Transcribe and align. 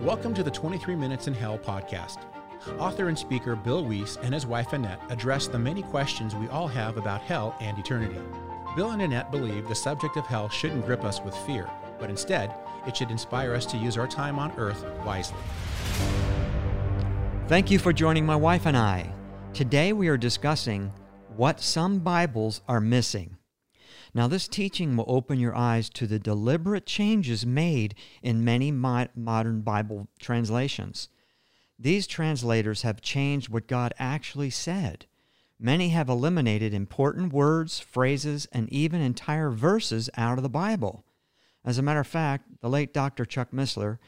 Welcome 0.00 0.34
to 0.34 0.42
the 0.42 0.50
23 0.50 0.96
Minutes 0.96 1.28
in 1.28 1.34
Hell 1.34 1.56
podcast. 1.56 2.18
Author 2.80 3.06
and 3.06 3.16
speaker 3.16 3.54
Bill 3.54 3.84
Wiese 3.84 4.16
and 4.24 4.34
his 4.34 4.44
wife 4.44 4.72
Annette 4.72 5.00
address 5.08 5.46
the 5.46 5.58
many 5.58 5.82
questions 5.82 6.34
we 6.34 6.48
all 6.48 6.66
have 6.66 6.96
about 6.96 7.20
hell 7.20 7.56
and 7.60 7.78
eternity. 7.78 8.18
Bill 8.74 8.90
and 8.90 9.02
Annette 9.02 9.30
believe 9.30 9.68
the 9.68 9.74
subject 9.74 10.16
of 10.16 10.26
hell 10.26 10.48
shouldn't 10.48 10.84
grip 10.84 11.04
us 11.04 11.20
with 11.20 11.36
fear, 11.46 11.70
but 12.00 12.10
instead, 12.10 12.52
it 12.88 12.96
should 12.96 13.12
inspire 13.12 13.54
us 13.54 13.64
to 13.66 13.76
use 13.76 13.96
our 13.96 14.08
time 14.08 14.36
on 14.36 14.50
earth 14.58 14.84
wisely. 15.06 15.38
Thank 17.46 17.70
you 17.70 17.78
for 17.78 17.92
joining 17.92 18.26
my 18.26 18.36
wife 18.36 18.66
and 18.66 18.76
I. 18.76 19.14
Today 19.52 19.92
we 19.92 20.08
are 20.08 20.16
discussing 20.16 20.92
what 21.36 21.60
some 21.60 22.00
Bibles 22.00 22.62
are 22.66 22.80
missing. 22.80 23.36
Now, 24.14 24.28
this 24.28 24.46
teaching 24.46 24.96
will 24.96 25.06
open 25.08 25.40
your 25.40 25.56
eyes 25.56 25.90
to 25.90 26.06
the 26.06 26.20
deliberate 26.20 26.86
changes 26.86 27.44
made 27.44 27.96
in 28.22 28.44
many 28.44 28.70
mo- 28.70 29.08
modern 29.16 29.62
Bible 29.62 30.06
translations. 30.20 31.08
These 31.78 32.06
translators 32.06 32.82
have 32.82 33.02
changed 33.02 33.48
what 33.48 33.66
God 33.66 33.92
actually 33.98 34.50
said. 34.50 35.06
Many 35.58 35.88
have 35.88 36.08
eliminated 36.08 36.72
important 36.72 37.32
words, 37.32 37.80
phrases, 37.80 38.46
and 38.52 38.72
even 38.72 39.00
entire 39.00 39.50
verses 39.50 40.08
out 40.16 40.38
of 40.38 40.44
the 40.44 40.48
Bible. 40.48 41.04
As 41.64 41.78
a 41.78 41.82
matter 41.82 41.98
of 42.00 42.06
fact, 42.06 42.60
the 42.60 42.68
late 42.68 42.94
Dr. 42.94 43.24
Chuck 43.24 43.50
Missler, 43.50 43.98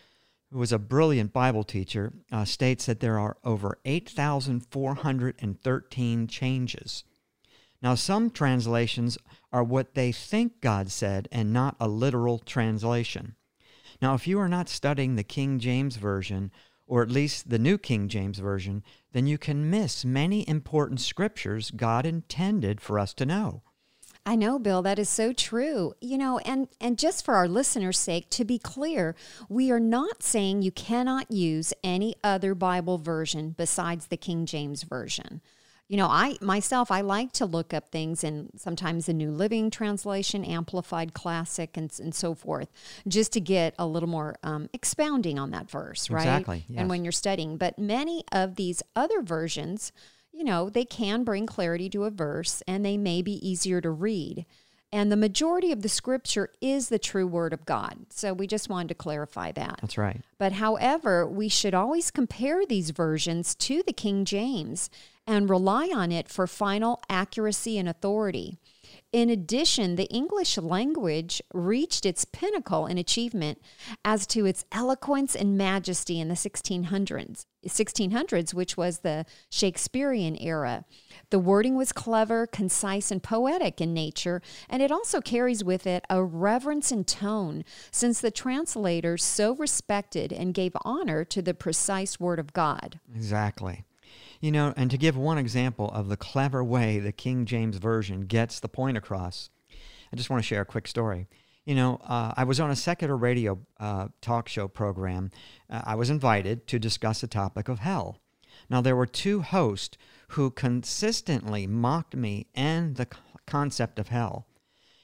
who 0.52 0.58
was 0.58 0.70
a 0.70 0.78
brilliant 0.78 1.32
Bible 1.32 1.64
teacher, 1.64 2.12
uh, 2.30 2.44
states 2.44 2.86
that 2.86 3.00
there 3.00 3.18
are 3.18 3.38
over 3.42 3.80
8,413 3.84 6.28
changes. 6.28 7.02
Now, 7.82 7.94
some 7.94 8.30
translations 8.30 9.18
are 9.56 9.64
what 9.64 9.94
they 9.94 10.12
think 10.12 10.60
God 10.60 10.90
said 10.90 11.30
and 11.32 11.50
not 11.50 11.76
a 11.80 11.88
literal 11.88 12.38
translation. 12.38 13.36
Now, 14.02 14.12
if 14.12 14.26
you 14.26 14.38
are 14.38 14.50
not 14.50 14.68
studying 14.68 15.16
the 15.16 15.24
King 15.24 15.58
James 15.58 15.96
Version, 15.96 16.52
or 16.86 17.00
at 17.00 17.10
least 17.10 17.48
the 17.48 17.58
New 17.58 17.78
King 17.78 18.08
James 18.08 18.38
Version, 18.38 18.84
then 19.12 19.26
you 19.26 19.38
can 19.38 19.70
miss 19.70 20.04
many 20.04 20.46
important 20.46 21.00
scriptures 21.00 21.70
God 21.70 22.04
intended 22.04 22.82
for 22.82 22.98
us 22.98 23.14
to 23.14 23.24
know. 23.24 23.62
I 24.26 24.36
know, 24.36 24.58
Bill, 24.58 24.82
that 24.82 24.98
is 24.98 25.08
so 25.08 25.32
true. 25.32 25.94
You 26.02 26.18
know, 26.18 26.36
and 26.40 26.68
and 26.78 26.98
just 26.98 27.24
for 27.24 27.34
our 27.34 27.48
listeners' 27.48 27.98
sake, 27.98 28.28
to 28.30 28.44
be 28.44 28.58
clear, 28.58 29.16
we 29.48 29.70
are 29.70 29.80
not 29.80 30.22
saying 30.22 30.60
you 30.60 30.70
cannot 30.70 31.30
use 31.30 31.72
any 31.82 32.14
other 32.22 32.54
Bible 32.54 32.98
version 32.98 33.54
besides 33.56 34.08
the 34.08 34.18
King 34.18 34.44
James 34.44 34.82
version 34.82 35.40
you 35.88 35.96
know, 35.96 36.08
I 36.08 36.36
myself, 36.40 36.90
I 36.90 37.00
like 37.00 37.32
to 37.32 37.46
look 37.46 37.72
up 37.72 37.92
things 37.92 38.24
in 38.24 38.50
sometimes 38.56 39.06
the 39.06 39.14
New 39.14 39.30
Living 39.30 39.70
Translation, 39.70 40.44
Amplified 40.44 41.14
Classic, 41.14 41.76
and, 41.76 41.92
and 42.00 42.14
so 42.14 42.34
forth, 42.34 42.68
just 43.06 43.32
to 43.32 43.40
get 43.40 43.74
a 43.78 43.86
little 43.86 44.08
more 44.08 44.36
um, 44.42 44.68
expounding 44.72 45.38
on 45.38 45.52
that 45.52 45.70
verse, 45.70 46.10
right? 46.10 46.22
Exactly. 46.22 46.64
Yes. 46.68 46.80
And 46.80 46.90
when 46.90 47.04
you're 47.04 47.12
studying. 47.12 47.56
But 47.56 47.78
many 47.78 48.24
of 48.32 48.56
these 48.56 48.82
other 48.96 49.22
versions, 49.22 49.92
you 50.32 50.42
know, 50.42 50.68
they 50.68 50.84
can 50.84 51.22
bring 51.22 51.46
clarity 51.46 51.88
to 51.90 52.04
a 52.04 52.10
verse 52.10 52.62
and 52.66 52.84
they 52.84 52.96
may 52.96 53.22
be 53.22 53.48
easier 53.48 53.80
to 53.80 53.90
read. 53.90 54.44
And 54.92 55.10
the 55.10 55.16
majority 55.16 55.72
of 55.72 55.82
the 55.82 55.88
scripture 55.88 56.50
is 56.60 56.88
the 56.88 56.98
true 56.98 57.26
word 57.26 57.52
of 57.52 57.64
God. 57.64 58.06
So 58.10 58.32
we 58.32 58.46
just 58.46 58.68
wanted 58.68 58.88
to 58.88 58.94
clarify 58.94 59.52
that. 59.52 59.78
That's 59.80 59.98
right. 59.98 60.20
But 60.38 60.52
however, 60.52 61.26
we 61.26 61.48
should 61.48 61.74
always 61.74 62.10
compare 62.10 62.64
these 62.64 62.90
versions 62.90 63.54
to 63.56 63.82
the 63.84 63.92
King 63.92 64.24
James 64.24 64.88
and 65.26 65.50
rely 65.50 65.90
on 65.94 66.12
it 66.12 66.28
for 66.28 66.46
final 66.46 67.00
accuracy 67.08 67.78
and 67.78 67.88
authority. 67.88 68.58
In 69.12 69.30
addition, 69.30 69.96
the 69.96 70.06
English 70.06 70.58
language 70.58 71.40
reached 71.54 72.04
its 72.04 72.24
pinnacle 72.24 72.86
in 72.86 72.98
achievement 72.98 73.60
as 74.04 74.26
to 74.28 74.44
its 74.44 74.64
eloquence 74.72 75.34
and 75.34 75.56
majesty 75.56 76.20
in 76.20 76.28
the 76.28 76.34
1600s, 76.34 77.46
1600s 77.66 78.52
which 78.52 78.76
was 78.76 78.98
the 78.98 79.24
Shakespearean 79.48 80.36
era. 80.40 80.84
The 81.30 81.38
wording 81.38 81.76
was 81.76 81.92
clever, 81.92 82.46
concise, 82.46 83.10
and 83.10 83.22
poetic 83.22 83.80
in 83.80 83.94
nature, 83.94 84.42
and 84.68 84.82
it 84.82 84.92
also 84.92 85.20
carries 85.20 85.64
with 85.64 85.86
it 85.86 86.04
a 86.10 86.22
reverence 86.22 86.92
and 86.92 87.06
tone, 87.06 87.64
since 87.90 88.20
the 88.20 88.30
translators 88.30 89.24
so 89.24 89.54
respected 89.54 90.32
and 90.32 90.52
gave 90.52 90.76
honor 90.84 91.24
to 91.24 91.40
the 91.40 91.54
precise 91.54 92.20
word 92.20 92.38
of 92.38 92.52
God. 92.52 93.00
Exactly. 93.14 93.84
You 94.40 94.52
know, 94.52 94.74
and 94.76 94.90
to 94.90 94.98
give 94.98 95.16
one 95.16 95.38
example 95.38 95.90
of 95.90 96.08
the 96.08 96.16
clever 96.16 96.62
way 96.62 96.98
the 96.98 97.12
King 97.12 97.46
James 97.46 97.78
Version 97.78 98.22
gets 98.22 98.60
the 98.60 98.68
point 98.68 98.96
across, 98.96 99.50
I 100.12 100.16
just 100.16 100.30
want 100.30 100.42
to 100.42 100.46
share 100.46 100.62
a 100.62 100.66
quick 100.66 100.86
story. 100.86 101.28
You 101.64 101.74
know, 101.74 102.00
uh, 102.04 102.32
I 102.36 102.44
was 102.44 102.60
on 102.60 102.70
a 102.70 102.76
secular 102.76 103.16
radio 103.16 103.58
uh, 103.80 104.08
talk 104.20 104.48
show 104.48 104.68
program. 104.68 105.30
Uh, 105.68 105.82
I 105.84 105.94
was 105.96 106.10
invited 106.10 106.66
to 106.68 106.78
discuss 106.78 107.20
the 107.20 107.26
topic 107.26 107.68
of 107.68 107.80
hell. 107.80 108.20
Now, 108.70 108.80
there 108.80 108.96
were 108.96 109.06
two 109.06 109.42
hosts 109.42 109.98
who 110.28 110.50
consistently 110.50 111.66
mocked 111.66 112.14
me 112.14 112.46
and 112.54 112.96
the 112.96 113.08
concept 113.46 113.98
of 113.98 114.08
hell. 114.08 114.46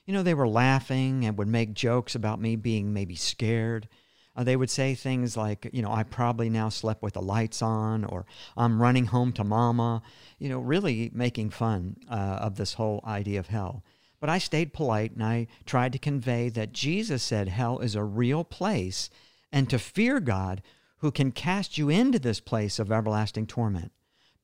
You 0.07 0.15
know, 0.15 0.23
they 0.23 0.35
were 0.35 0.49
laughing 0.49 1.25
and 1.25 1.37
would 1.39 1.49
make 1.49 1.75
jokes 1.75 2.15
about 2.15 2.41
me 2.41 2.57
being 2.57 2.93
maybe 2.93 3.15
scared 3.15 3.89
uh, 4.35 4.45
they 4.45 4.57
would 4.57 4.71
say 4.71 4.95
things 4.95 5.37
like, 5.37 5.69
you 5.73 5.83
know, 5.83 5.93
I 5.93 6.05
probably 6.05 6.49
now 6.49 6.69
slept 6.69 7.03
with 7.03 7.15
the 7.15 7.23
lights 7.23 7.61
on, 7.61 8.05
or 8.05 8.25
I'm 8.57 8.81
running 8.81 9.07
home 9.07 9.33
to 9.35 9.45
mama, 9.45 10.03
you 10.39 10.49
know, 10.49 10.59
really 10.59 11.11
making 11.13 11.51
fun 11.51 11.97
uh, 12.11 12.15
of 12.41 12.57
this 12.57 12.75
whole 12.75 13.03
idea 13.07 13.39
of 13.39 13.49
hell. 13.49 13.85
But 14.21 14.31
I 14.31 14.39
stayed 14.39 14.73
polite 14.73 15.13
and 15.13 15.23
I 15.25 15.49
tried 15.67 15.93
to 15.93 15.99
convey 15.99 16.49
that 16.51 16.73
Jesus 16.73 17.23
said 17.23 17.49
hell 17.49 17.81
is 17.81 17.95
a 17.95 18.05
real 18.05 18.45
place 18.45 19.11
and 19.51 19.69
to 19.69 19.79
fear 19.79 20.21
God 20.21 20.63
who 20.99 21.11
can 21.11 21.33
cast 21.33 21.77
you 21.77 21.89
into 21.89 22.19
this 22.19 22.41
place 22.41 22.79
of 22.79 22.91
everlasting 22.93 23.47
torment. 23.47 23.93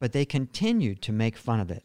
But 0.00 0.12
they 0.12 0.25
continued 0.25 1.00
to 1.03 1.12
make 1.12 1.37
fun 1.37 1.60
of 1.60 1.70
it. 1.70 1.84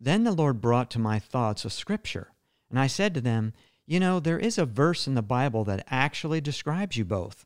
Then 0.00 0.24
the 0.24 0.32
Lord 0.32 0.60
brought 0.60 0.90
to 0.92 0.98
my 0.98 1.18
thoughts 1.18 1.64
a 1.66 1.70
scripture, 1.70 2.32
and 2.70 2.78
I 2.78 2.86
said 2.86 3.12
to 3.14 3.20
them, 3.20 3.52
you 3.90 3.98
know, 3.98 4.20
there 4.20 4.38
is 4.38 4.56
a 4.56 4.64
verse 4.64 5.08
in 5.08 5.16
the 5.16 5.20
Bible 5.20 5.64
that 5.64 5.84
actually 5.90 6.40
describes 6.40 6.96
you 6.96 7.04
both. 7.04 7.44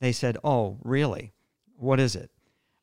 They 0.00 0.10
said, 0.10 0.36
Oh, 0.42 0.78
really? 0.82 1.32
What 1.76 2.00
is 2.00 2.16
it? 2.16 2.32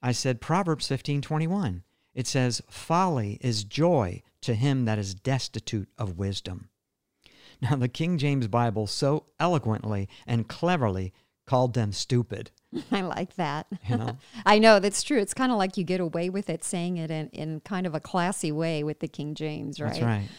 I 0.02 0.14
said, 0.14 0.40
Proverbs 0.40 0.88
15 0.88 1.22
21. 1.22 1.84
It 2.16 2.26
says, 2.26 2.62
Folly 2.70 3.38
is 3.42 3.66
joy 3.66 4.24
to 4.40 4.54
him 4.54 4.86
that 4.86 4.98
is 4.98 5.14
destitute 5.14 5.90
of 5.98 6.18
wisdom. 6.18 6.70
Now, 7.62 7.76
the 7.76 7.90
King 7.90 8.18
James 8.18 8.48
Bible 8.48 8.88
so 8.88 9.26
eloquently 9.42 10.08
and 10.26 10.48
cleverly 10.48 11.12
called 11.46 11.74
them 11.74 11.92
stupid. 11.92 12.52
I 12.94 13.02
like 13.02 13.36
that. 13.36 13.68
You 13.90 13.98
know? 13.98 14.18
I 14.46 14.58
know 14.58 14.80
that's 14.80 15.04
true. 15.04 15.20
It's 15.20 15.34
kind 15.34 15.52
of 15.52 15.58
like 15.58 15.76
you 15.76 15.84
get 15.84 16.00
away 16.00 16.30
with 16.30 16.50
it 16.50 16.64
saying 16.64 16.96
it 16.96 17.12
in, 17.12 17.28
in 17.34 17.60
kind 17.60 17.86
of 17.86 17.94
a 17.94 18.00
classy 18.00 18.54
way 18.54 18.86
with 18.86 19.02
the 19.02 19.10
King 19.10 19.36
James, 19.36 19.82
right? 19.82 19.92
That's 19.92 20.02
right. 20.02 20.30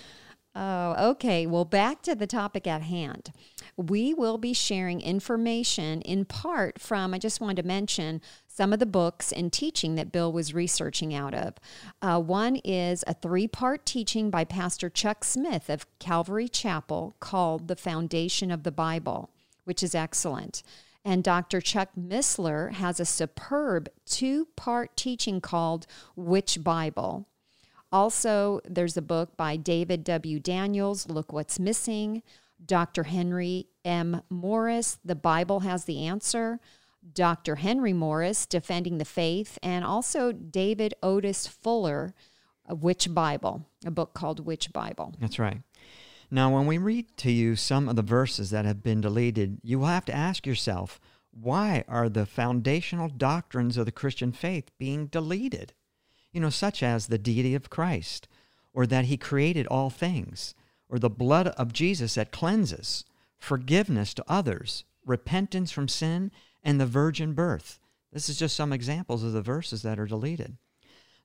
Oh, 0.54 1.10
okay. 1.12 1.46
Well, 1.46 1.64
back 1.64 2.02
to 2.02 2.14
the 2.14 2.26
topic 2.26 2.66
at 2.66 2.82
hand. 2.82 3.32
We 3.76 4.12
will 4.12 4.36
be 4.36 4.52
sharing 4.52 5.00
information 5.00 6.02
in 6.02 6.26
part 6.26 6.78
from, 6.78 7.14
I 7.14 7.18
just 7.18 7.40
wanted 7.40 7.62
to 7.62 7.66
mention 7.66 8.20
some 8.46 8.74
of 8.74 8.78
the 8.78 8.86
books 8.86 9.32
and 9.32 9.50
teaching 9.50 9.94
that 9.94 10.12
Bill 10.12 10.30
was 10.30 10.52
researching 10.52 11.14
out 11.14 11.32
of. 11.32 11.54
Uh, 12.02 12.20
one 12.20 12.56
is 12.56 13.02
a 13.06 13.14
three 13.14 13.48
part 13.48 13.86
teaching 13.86 14.28
by 14.28 14.44
Pastor 14.44 14.90
Chuck 14.90 15.24
Smith 15.24 15.70
of 15.70 15.86
Calvary 15.98 16.48
Chapel 16.48 17.16
called 17.18 17.68
The 17.68 17.76
Foundation 17.76 18.50
of 18.50 18.62
the 18.62 18.72
Bible, 18.72 19.30
which 19.64 19.82
is 19.82 19.94
excellent. 19.94 20.62
And 21.02 21.24
Dr. 21.24 21.62
Chuck 21.62 21.88
Missler 21.98 22.72
has 22.72 23.00
a 23.00 23.06
superb 23.06 23.88
two 24.04 24.48
part 24.54 24.96
teaching 24.98 25.40
called 25.40 25.86
Which 26.14 26.62
Bible? 26.62 27.26
Also, 27.92 28.60
there's 28.64 28.96
a 28.96 29.02
book 29.02 29.36
by 29.36 29.56
David 29.56 30.02
W. 30.04 30.40
Daniels, 30.40 31.08
Look 31.08 31.32
What's 31.32 31.58
Missing, 31.58 32.22
Dr. 32.64 33.04
Henry 33.04 33.66
M. 33.84 34.22
Morris, 34.30 34.98
The 35.04 35.14
Bible 35.14 35.60
Has 35.60 35.84
the 35.84 36.06
Answer, 36.06 36.58
Dr. 37.12 37.56
Henry 37.56 37.92
Morris, 37.92 38.46
Defending 38.46 38.98
the 38.98 39.04
Faith, 39.04 39.58
and 39.62 39.84
also 39.84 40.32
David 40.32 40.94
Otis 41.02 41.46
Fuller, 41.46 42.14
Which 42.68 43.12
Bible, 43.12 43.66
a 43.84 43.90
book 43.90 44.14
called 44.14 44.46
Which 44.46 44.72
Bible. 44.72 45.14
That's 45.20 45.38
right. 45.38 45.60
Now, 46.30 46.54
when 46.54 46.66
we 46.66 46.78
read 46.78 47.14
to 47.18 47.30
you 47.30 47.56
some 47.56 47.90
of 47.90 47.96
the 47.96 48.02
verses 48.02 48.48
that 48.50 48.64
have 48.64 48.82
been 48.82 49.02
deleted, 49.02 49.58
you 49.62 49.80
will 49.80 49.88
have 49.88 50.06
to 50.06 50.14
ask 50.14 50.46
yourself, 50.46 50.98
why 51.30 51.84
are 51.88 52.08
the 52.08 52.24
foundational 52.24 53.08
doctrines 53.08 53.76
of 53.76 53.84
the 53.84 53.92
Christian 53.92 54.32
faith 54.32 54.70
being 54.78 55.06
deleted? 55.06 55.74
You 56.32 56.40
know, 56.40 56.50
such 56.50 56.82
as 56.82 57.06
the 57.06 57.18
deity 57.18 57.54
of 57.54 57.70
Christ, 57.70 58.28
or 58.72 58.86
that 58.86 59.06
he 59.06 59.16
created 59.16 59.66
all 59.66 59.90
things, 59.90 60.54
or 60.88 60.98
the 60.98 61.10
blood 61.10 61.48
of 61.48 61.72
Jesus 61.72 62.14
that 62.14 62.32
cleanses, 62.32 63.04
forgiveness 63.38 64.14
to 64.14 64.24
others, 64.28 64.84
repentance 65.04 65.70
from 65.70 65.88
sin, 65.88 66.30
and 66.62 66.80
the 66.80 66.86
virgin 66.86 67.32
birth. 67.32 67.78
This 68.12 68.28
is 68.28 68.38
just 68.38 68.56
some 68.56 68.72
examples 68.72 69.22
of 69.22 69.32
the 69.32 69.42
verses 69.42 69.82
that 69.82 69.98
are 69.98 70.06
deleted. 70.06 70.56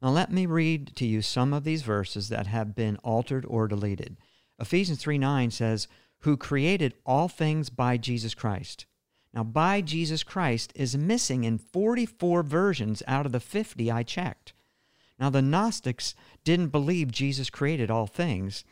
Now, 0.02 0.10
let 0.10 0.32
me 0.32 0.46
read 0.46 0.96
to 0.98 1.06
you 1.06 1.22
some 1.22 1.54
of 1.54 1.64
these 1.64 1.82
verses 1.82 2.30
that 2.30 2.48
have 2.48 2.76
been 2.76 2.98
altered 2.98 3.46
or 3.48 3.68
deleted. 3.68 4.18
Ephesians 4.60 5.00
3 5.00 5.18
9 5.18 5.52
says, 5.52 5.88
Who 6.20 6.38
created 6.38 6.94
all 7.06 7.28
things 7.28 7.70
by 7.70 7.98
Jesus 7.98 8.34
Christ. 8.34 8.86
Now, 9.34 9.44
by 9.44 9.82
Jesus 9.82 10.24
Christ 10.24 10.72
is 10.76 10.98
missing 10.98 11.44
in 11.44 11.58
44 11.58 12.44
versions 12.44 13.04
out 13.08 13.26
of 13.26 13.32
the 13.32 13.40
50 13.40 13.92
I 13.92 14.04
checked. 14.04 14.54
Now, 15.20 15.30
the 15.30 15.42
Gnostics 15.42 16.16
didn't 16.44 16.68
believe 16.68 17.12
Jesus 17.12 17.50
created 17.50 17.90
all 17.90 18.08
things, 18.08 18.64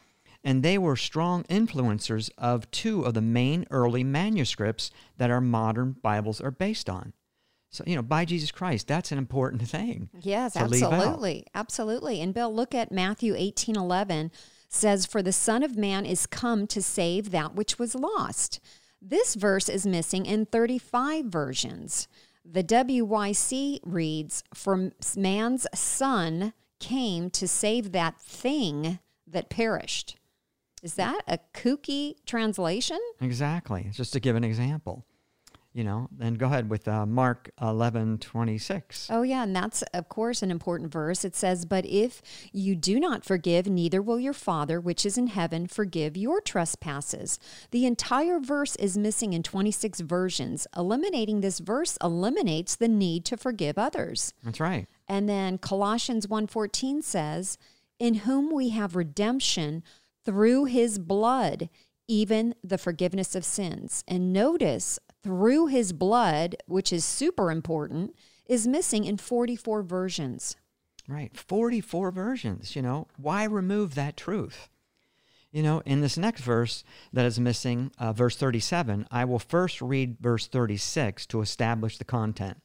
and 0.43 0.61
they 0.61 0.77
were 0.77 0.95
strong 0.95 1.43
influencers 1.45 2.29
of 2.37 2.69
two 2.69 3.03
of 3.03 3.15
the 3.15 3.21
main 3.21 3.65
early 3.71 4.03
manuscripts 4.03 4.91
that 5.17 5.31
our 5.31 5.41
modern 5.41 5.93
Bibles 6.01 6.39
are 6.39 6.51
based 6.51 6.89
on. 6.89 7.13
So, 7.71 7.83
you 7.85 7.95
know, 7.95 8.03
by 8.03 8.23
Jesus 8.25 8.51
Christ, 8.51 8.87
that's 8.87 9.11
an 9.11 9.17
important 9.17 9.67
thing. 9.67 10.09
Yes, 10.21 10.53
to 10.53 10.65
leave 10.65 10.83
out. 10.83 10.93
absolutely. 10.93 11.45
Absolutely. 11.53 12.21
And 12.21 12.33
Bill, 12.33 12.53
look 12.53 12.73
at 12.73 12.91
Matthew 12.91 13.33
18 13.35 13.75
11 13.75 14.31
says, 14.69 15.05
For 15.05 15.21
the 15.21 15.33
Son 15.33 15.63
of 15.63 15.75
Man 15.75 16.05
is 16.05 16.25
come 16.25 16.67
to 16.67 16.81
save 16.81 17.31
that 17.31 17.55
which 17.55 17.77
was 17.77 17.95
lost. 17.95 18.59
This 19.01 19.35
verse 19.35 19.67
is 19.67 19.85
missing 19.85 20.25
in 20.25 20.45
35 20.45 21.25
versions. 21.25 22.07
The 22.47 22.63
WYC 22.63 23.79
reads, 23.83 24.43
For 24.53 24.91
man's 25.17 25.65
son 25.73 26.53
came 26.79 27.31
to 27.31 27.47
save 27.47 27.91
that 27.91 28.21
thing 28.21 28.99
that 29.25 29.49
perished. 29.49 30.17
Is 30.83 30.93
that 30.95 31.21
a 31.27 31.39
kooky 31.55 32.13
translation? 32.27 32.99
Exactly. 33.19 33.89
Just 33.91 34.13
to 34.13 34.19
give 34.19 34.35
an 34.35 34.43
example. 34.43 35.05
You 35.75 35.83
know, 35.83 36.07
then 36.09 36.35
go 36.35 36.45
ahead 36.45 36.69
with 36.69 36.87
uh, 36.87 37.05
Mark 37.05 37.51
11 37.61 38.19
26. 38.19 39.09
Oh, 39.11 39.23
yeah. 39.23 39.43
And 39.43 39.53
that's, 39.53 39.81
of 39.93 40.07
course, 40.07 40.41
an 40.41 40.49
important 40.49 40.89
verse. 40.89 41.25
It 41.25 41.35
says, 41.35 41.65
But 41.65 41.85
if 41.85 42.21
you 42.53 42.77
do 42.77 42.97
not 42.97 43.25
forgive, 43.25 43.67
neither 43.67 44.01
will 44.01 44.17
your 44.17 44.31
Father, 44.31 44.79
which 44.79 45.05
is 45.05 45.17
in 45.17 45.27
heaven, 45.27 45.67
forgive 45.67 46.15
your 46.15 46.39
trespasses. 46.39 47.39
The 47.71 47.85
entire 47.85 48.39
verse 48.39 48.77
is 48.77 48.97
missing 48.97 49.33
in 49.33 49.43
26 49.43 49.99
versions. 49.99 50.65
Eliminating 50.77 51.41
this 51.41 51.59
verse 51.59 51.97
eliminates 52.01 52.77
the 52.77 52.87
need 52.87 53.25
to 53.25 53.35
forgive 53.35 53.77
others. 53.77 54.33
That's 54.43 54.61
right. 54.61 54.87
And 55.09 55.27
then 55.27 55.57
Colossians 55.57 56.25
1:14 56.29 57.01
says, 57.01 57.57
"In 57.99 58.13
whom 58.23 58.49
we 58.49 58.69
have 58.69 58.95
redemption 58.95 59.83
through 60.25 60.65
his 60.65 60.99
blood, 60.99 61.69
even 62.07 62.55
the 62.63 62.77
forgiveness 62.77 63.35
of 63.35 63.43
sins." 63.43 64.05
And 64.07 64.31
notice, 64.31 64.99
through 65.25 65.65
his 65.65 65.91
blood, 65.91 66.55
which 66.67 66.93
is 66.93 67.03
super 67.03 67.49
important, 67.49 68.15
is 68.45 68.67
missing 68.67 69.05
in 69.05 69.17
44 69.17 69.81
versions. 69.81 70.55
Right. 71.07 71.35
44 71.35 72.11
versions, 72.11 72.75
you 72.75 72.83
know. 72.83 73.07
Why 73.17 73.45
remove 73.45 73.95
that 73.95 74.15
truth? 74.15 74.69
You 75.51 75.63
know, 75.63 75.81
in 75.83 76.01
this 76.01 76.15
next 76.15 76.41
verse 76.41 76.83
that 77.11 77.25
is 77.25 77.39
missing, 77.39 77.91
uh, 77.97 78.13
verse 78.13 78.35
37, 78.35 79.07
I 79.09 79.25
will 79.25 79.39
first 79.39 79.81
read 79.81 80.17
verse 80.19 80.45
36 80.45 81.25
to 81.27 81.41
establish 81.41 81.97
the 81.97 82.05
content. 82.05 82.61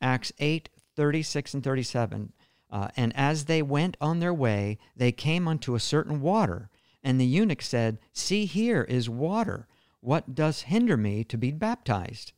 Acts 0.00 0.32
8, 0.40 0.68
36 0.96 1.54
and 1.54 1.62
37. 1.62 2.32
Uh, 2.72 2.88
and 2.96 3.14
as 3.14 3.44
they 3.44 3.62
went 3.62 3.96
on 4.00 4.18
their 4.18 4.34
way, 4.34 4.78
they 4.96 5.12
came 5.12 5.46
unto 5.46 5.76
a 5.76 5.80
certain 5.80 6.20
water. 6.20 6.70
And 7.04 7.20
the 7.20 7.26
eunuch 7.26 7.62
said, 7.62 7.98
See, 8.12 8.46
here 8.46 8.82
is 8.82 9.08
water. 9.08 9.68
What 10.04 10.34
does 10.34 10.62
hinder 10.62 10.98
me 10.98 11.24
to 11.24 11.38
be 11.38 11.50
baptized? 11.50 12.34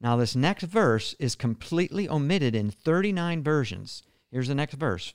Now, 0.00 0.16
this 0.16 0.34
next 0.34 0.62
verse 0.62 1.14
is 1.18 1.34
completely 1.34 2.08
omitted 2.08 2.54
in 2.54 2.70
39 2.70 3.42
versions. 3.42 4.02
Here's 4.30 4.48
the 4.48 4.54
next 4.54 4.76
verse. 4.76 5.12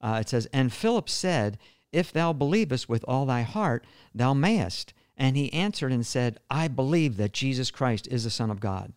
Uh, 0.00 0.18
it 0.20 0.28
says, 0.28 0.48
And 0.52 0.72
Philip 0.72 1.08
said, 1.08 1.58
If 1.92 2.10
thou 2.10 2.32
believest 2.32 2.88
with 2.88 3.04
all 3.06 3.24
thy 3.24 3.42
heart, 3.42 3.86
thou 4.12 4.34
mayest. 4.34 4.94
And 5.16 5.36
he 5.36 5.52
answered 5.52 5.92
and 5.92 6.04
said, 6.04 6.40
I 6.50 6.66
believe 6.66 7.18
that 7.18 7.32
Jesus 7.32 7.70
Christ 7.70 8.08
is 8.10 8.24
the 8.24 8.30
Son 8.30 8.50
of 8.50 8.58
God. 8.58 8.92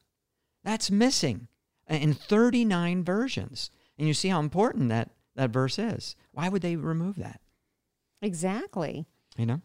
That's 0.64 0.90
missing 0.90 1.50
in 1.88 2.16
39 2.16 3.04
versions. 3.04 3.70
And 4.00 4.08
you 4.08 4.16
see 4.16 4.30
how 4.30 4.40
important 4.40 4.90
that, 4.90 5.12
that 5.36 5.52
verse 5.52 5.78
is. 5.78 6.16
Why 6.32 6.50
would 6.50 6.64
they 6.64 6.76
remove 6.76 7.18
that? 7.18 7.40
Exactly. 8.20 9.06
You 9.38 9.46
know? 9.46 9.62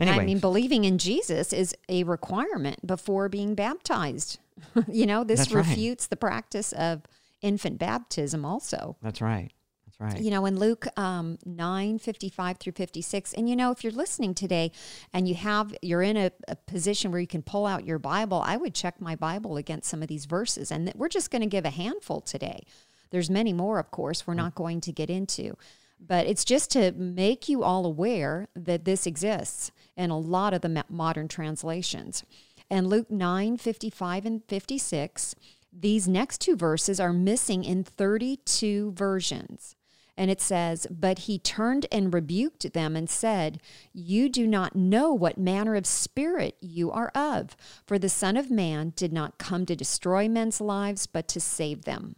Anyway, 0.00 0.22
I 0.22 0.26
mean, 0.26 0.38
believing 0.38 0.84
in 0.84 0.98
Jesus 0.98 1.52
is 1.52 1.74
a 1.88 2.04
requirement 2.04 2.86
before 2.86 3.28
being 3.28 3.54
baptized. 3.54 4.38
you 4.88 5.06
know, 5.06 5.24
this 5.24 5.40
That's 5.40 5.52
right. 5.52 5.66
refutes 5.66 6.06
the 6.06 6.16
practice 6.16 6.72
of 6.72 7.02
infant 7.42 7.78
baptism 7.78 8.44
also. 8.44 8.96
that's 9.02 9.20
right. 9.20 9.50
That's 9.86 10.14
right. 10.14 10.22
You 10.22 10.30
know, 10.30 10.46
in 10.46 10.58
Luke 10.58 10.86
um, 10.98 11.38
9, 11.44 11.98
55 11.98 12.58
through 12.58 12.72
56, 12.72 13.34
and 13.34 13.48
you 13.48 13.56
know, 13.56 13.70
if 13.70 13.84
you're 13.84 13.92
listening 13.92 14.34
today 14.34 14.72
and 15.12 15.28
you 15.28 15.34
have, 15.34 15.74
you're 15.82 16.02
in 16.02 16.16
a, 16.16 16.30
a 16.48 16.56
position 16.56 17.10
where 17.10 17.20
you 17.20 17.26
can 17.26 17.42
pull 17.42 17.66
out 17.66 17.84
your 17.84 17.98
Bible, 17.98 18.42
I 18.44 18.56
would 18.56 18.74
check 18.74 19.00
my 19.00 19.16
Bible 19.16 19.56
against 19.56 19.88
some 19.90 20.02
of 20.02 20.08
these 20.08 20.26
verses. 20.26 20.70
And 20.70 20.92
we're 20.94 21.08
just 21.08 21.30
going 21.30 21.42
to 21.42 21.48
give 21.48 21.64
a 21.64 21.70
handful 21.70 22.20
today. 22.20 22.64
There's 23.10 23.28
many 23.28 23.52
more, 23.52 23.78
of 23.78 23.90
course, 23.90 24.26
we're 24.26 24.34
not 24.34 24.54
going 24.54 24.80
to 24.82 24.92
get 24.92 25.10
into. 25.10 25.56
But 26.00 26.26
it's 26.26 26.44
just 26.44 26.70
to 26.72 26.92
make 26.92 27.48
you 27.48 27.62
all 27.62 27.84
aware 27.84 28.48
that 28.56 28.84
this 28.84 29.06
exists 29.06 29.70
in 29.96 30.10
a 30.10 30.18
lot 30.18 30.54
of 30.54 30.62
the 30.62 30.84
modern 30.88 31.28
translations. 31.28 32.24
And 32.70 32.86
Luke 32.86 33.10
9, 33.10 33.58
55 33.58 34.24
and 34.24 34.42
56, 34.44 35.34
these 35.72 36.08
next 36.08 36.40
two 36.40 36.56
verses 36.56 36.98
are 36.98 37.12
missing 37.12 37.64
in 37.64 37.84
32 37.84 38.92
versions. 38.92 39.76
And 40.16 40.30
it 40.30 40.40
says, 40.40 40.86
But 40.90 41.20
he 41.20 41.38
turned 41.38 41.86
and 41.90 42.12
rebuked 42.12 42.72
them 42.72 42.94
and 42.94 43.08
said, 43.08 43.60
You 43.92 44.28
do 44.28 44.46
not 44.46 44.76
know 44.76 45.12
what 45.12 45.38
manner 45.38 45.76
of 45.76 45.86
spirit 45.86 46.56
you 46.60 46.90
are 46.90 47.10
of, 47.14 47.56
for 47.86 47.98
the 47.98 48.08
Son 48.08 48.36
of 48.36 48.50
Man 48.50 48.92
did 48.96 49.12
not 49.12 49.38
come 49.38 49.64
to 49.66 49.76
destroy 49.76 50.28
men's 50.28 50.60
lives, 50.60 51.06
but 51.06 51.26
to 51.28 51.40
save 51.40 51.84
them. 51.84 52.16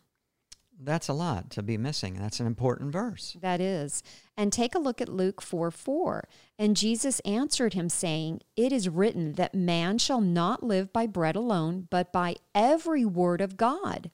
That's 0.85 1.09
a 1.09 1.13
lot 1.13 1.51
to 1.51 1.63
be 1.63 1.77
missing. 1.77 2.15
That's 2.15 2.41
an 2.41 2.47
important 2.47 2.93
verse. 2.93 3.37
That 3.41 3.61
is. 3.61 4.03
And 4.37 4.53
take 4.53 4.75
a 4.75 4.81
look 4.81 5.01
at 5.01 5.09
Luke 5.09 5.41
4 5.41 5.71
4. 5.71 6.29
And 6.59 6.77
Jesus 6.77 7.21
answered 7.21 7.75
him, 7.75 7.89
saying, 7.89 8.41
It 8.57 8.73
is 8.73 8.89
written 8.89 9.35
that 9.35 9.55
man 9.55 9.99
shall 9.99 10.21
not 10.21 10.63
live 10.63 10.93
by 10.93 11.07
bread 11.07 11.37
alone, 11.37 11.87
but 11.91 12.13
by 12.13 12.37
every 12.55 13.05
word 13.05 13.41
of 13.41 13.57
God. 13.57 14.11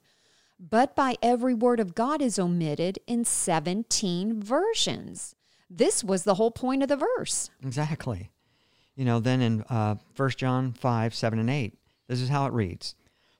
But 0.59 0.95
by 0.95 1.15
every 1.21 1.53
word 1.53 1.79
of 1.79 1.95
God 1.95 2.21
is 2.21 2.37
omitted 2.37 2.99
in 3.07 3.23
17 3.23 4.41
versions. 4.41 5.35
This 5.69 6.03
was 6.03 6.23
the 6.23 6.35
whole 6.35 6.51
point 6.51 6.83
of 6.83 6.89
the 6.89 6.97
verse. 6.97 7.49
Exactly. 7.63 8.31
You 8.95 9.05
know, 9.05 9.19
then 9.19 9.41
in 9.41 9.61
uh, 9.69 9.95
1 10.17 10.29
John 10.31 10.73
5, 10.73 11.15
7, 11.15 11.39
and 11.39 11.49
8, 11.49 11.73
this 12.07 12.19
is 12.19 12.29
how 12.29 12.45
it 12.45 12.53
reads 12.53 12.95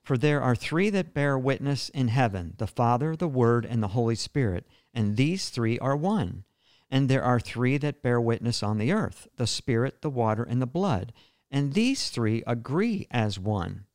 For 0.09 0.17
there 0.17 0.41
are 0.41 0.55
three 0.55 0.89
that 0.89 1.13
bear 1.13 1.37
witness 1.37 1.89
in 1.89 2.07
heaven 2.07 2.55
the 2.57 2.65
Father, 2.65 3.15
the 3.15 3.27
Word, 3.27 3.63
and 3.63 3.83
the 3.83 3.89
Holy 3.89 4.15
Spirit, 4.15 4.65
and 4.91 5.17
these 5.17 5.49
three 5.49 5.77
are 5.77 5.95
one. 5.95 6.45
And 6.89 7.07
there 7.07 7.21
are 7.21 7.39
three 7.39 7.77
that 7.77 8.01
bear 8.01 8.19
witness 8.19 8.63
on 8.63 8.79
the 8.79 8.91
earth 8.91 9.27
the 9.35 9.45
Spirit, 9.45 10.01
the 10.01 10.09
water, 10.09 10.41
and 10.41 10.59
the 10.59 10.65
blood, 10.65 11.13
and 11.51 11.73
these 11.73 12.09
three 12.09 12.41
agree 12.47 13.05
as 13.11 13.37
one. 13.37 13.85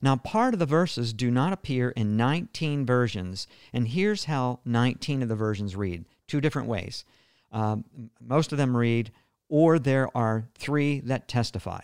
Now, 0.00 0.16
part 0.16 0.54
of 0.54 0.60
the 0.60 0.64
verses 0.64 1.12
do 1.12 1.30
not 1.30 1.52
appear 1.52 1.90
in 1.90 2.16
19 2.16 2.86
versions, 2.86 3.46
and 3.70 3.86
here's 3.86 4.24
how 4.24 4.60
19 4.64 5.20
of 5.20 5.28
the 5.28 5.36
versions 5.36 5.76
read 5.76 6.06
two 6.26 6.40
different 6.40 6.68
ways. 6.68 7.04
Um, 7.52 7.84
most 8.18 8.52
of 8.52 8.56
them 8.56 8.74
read, 8.74 9.12
or 9.50 9.78
there 9.78 10.08
are 10.16 10.48
three 10.54 11.00
that 11.00 11.28
testify. 11.28 11.82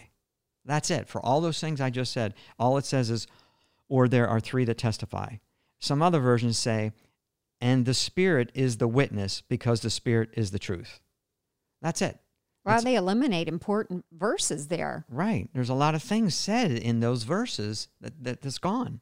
That's 0.65 0.91
it. 0.91 1.09
For 1.09 1.21
all 1.21 1.43
those 1.43 1.61
things 1.61 1.79
I 1.79 1.91
just 1.91 2.15
said, 2.15 2.33
all 2.59 2.79
it 2.79 2.87
says 2.87 3.11
is, 3.11 3.27
or 3.89 4.09
there 4.09 4.29
are 4.29 4.41
three 4.41 4.65
that 4.65 4.79
testify. 4.79 5.37
Some 5.79 6.03
other 6.03 6.21
versions 6.21 6.59
say, 6.59 6.93
and 7.61 7.85
the 7.87 7.95
Spirit 7.95 8.51
is 8.55 8.79
the 8.79 8.89
witness 8.89 9.43
because 9.49 9.81
the 9.81 9.91
Spirit 9.91 10.31
is 10.35 10.51
the 10.51 10.59
truth. 10.59 11.01
That's 11.83 12.03
it. 12.03 12.19
Well, 12.65 12.75
It's- 12.75 12.85
they 12.85 12.97
eliminate 12.97 13.47
important 13.49 14.05
verses 14.11 14.69
there. 14.69 15.05
Right. 15.09 15.49
There's 15.55 15.69
a 15.69 15.75
lot 15.75 15.95
of 15.95 16.03
things 16.03 16.35
said 16.35 16.73
in 16.73 17.01
those 17.01 17.23
verses 17.23 17.89
that, 18.01 18.25
that 18.25 18.43
that's 18.43 18.59
gone. 18.59 19.01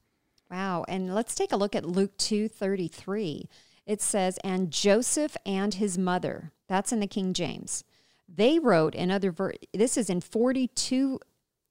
Wow. 0.50 0.84
And 0.86 1.14
let's 1.14 1.34
take 1.34 1.52
a 1.52 1.56
look 1.56 1.74
at 1.74 1.86
Luke 1.86 2.16
2:33. 2.18 3.48
It 3.86 4.00
says, 4.02 4.38
"And 4.44 4.70
Joseph 4.70 5.36
and 5.46 5.74
his 5.74 5.96
mother." 5.96 6.52
That's 6.68 6.92
in 6.92 7.00
the 7.00 7.06
King 7.06 7.32
James. 7.32 7.84
They 8.28 8.58
wrote 8.58 8.94
in 8.94 9.10
other 9.10 9.30
ver- 9.32 9.54
this 9.72 9.96
is 9.96 10.10
in 10.10 10.20
42 10.20 11.18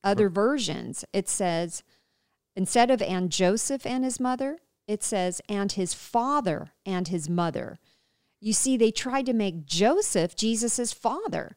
other 0.03 0.29
versions. 0.29 1.05
It 1.13 1.29
says 1.29 1.84
instead 2.55 2.91
of 2.91 3.01
and 3.01 3.31
Joseph 3.31 3.86
and 3.86 4.03
his 4.03 4.19
mother, 4.19 4.60
it 4.88 5.03
says 5.03 5.41
and 5.48 5.72
his 5.72 5.93
father 5.93 6.74
and 6.86 7.07
his 7.07 7.29
mother. 7.29 7.79
You 8.39 8.53
see 8.53 8.75
they 8.75 8.91
tried 8.91 9.25
to 9.27 9.33
make 9.33 9.65
Joseph 9.65 10.36
Jesus's 10.36 10.91
father. 10.91 11.55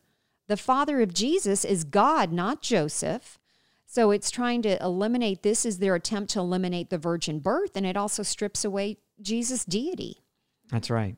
The 0.49 0.57
father 0.57 1.01
of 1.01 1.13
Jesus 1.13 1.65
is 1.65 1.83
God, 1.83 2.33
not 2.33 2.63
Joseph. 2.63 3.39
So 3.87 4.11
it's 4.11 4.31
trying 4.31 4.63
to 4.63 4.81
eliminate 4.83 5.43
this 5.43 5.65
is 5.65 5.79
their 5.79 5.95
attempt 5.95 6.33
to 6.33 6.41
eliminate 6.41 6.91
the 6.91 6.99
virgin 6.99 7.41
birth 7.41 7.77
and 7.77 7.87
it 7.87 7.97
also 7.97 8.23
strips 8.23 8.65
away 8.65 8.99
Jesus' 9.21 9.65
deity. 9.65 10.23
That's 10.71 10.91
right. 10.91 11.17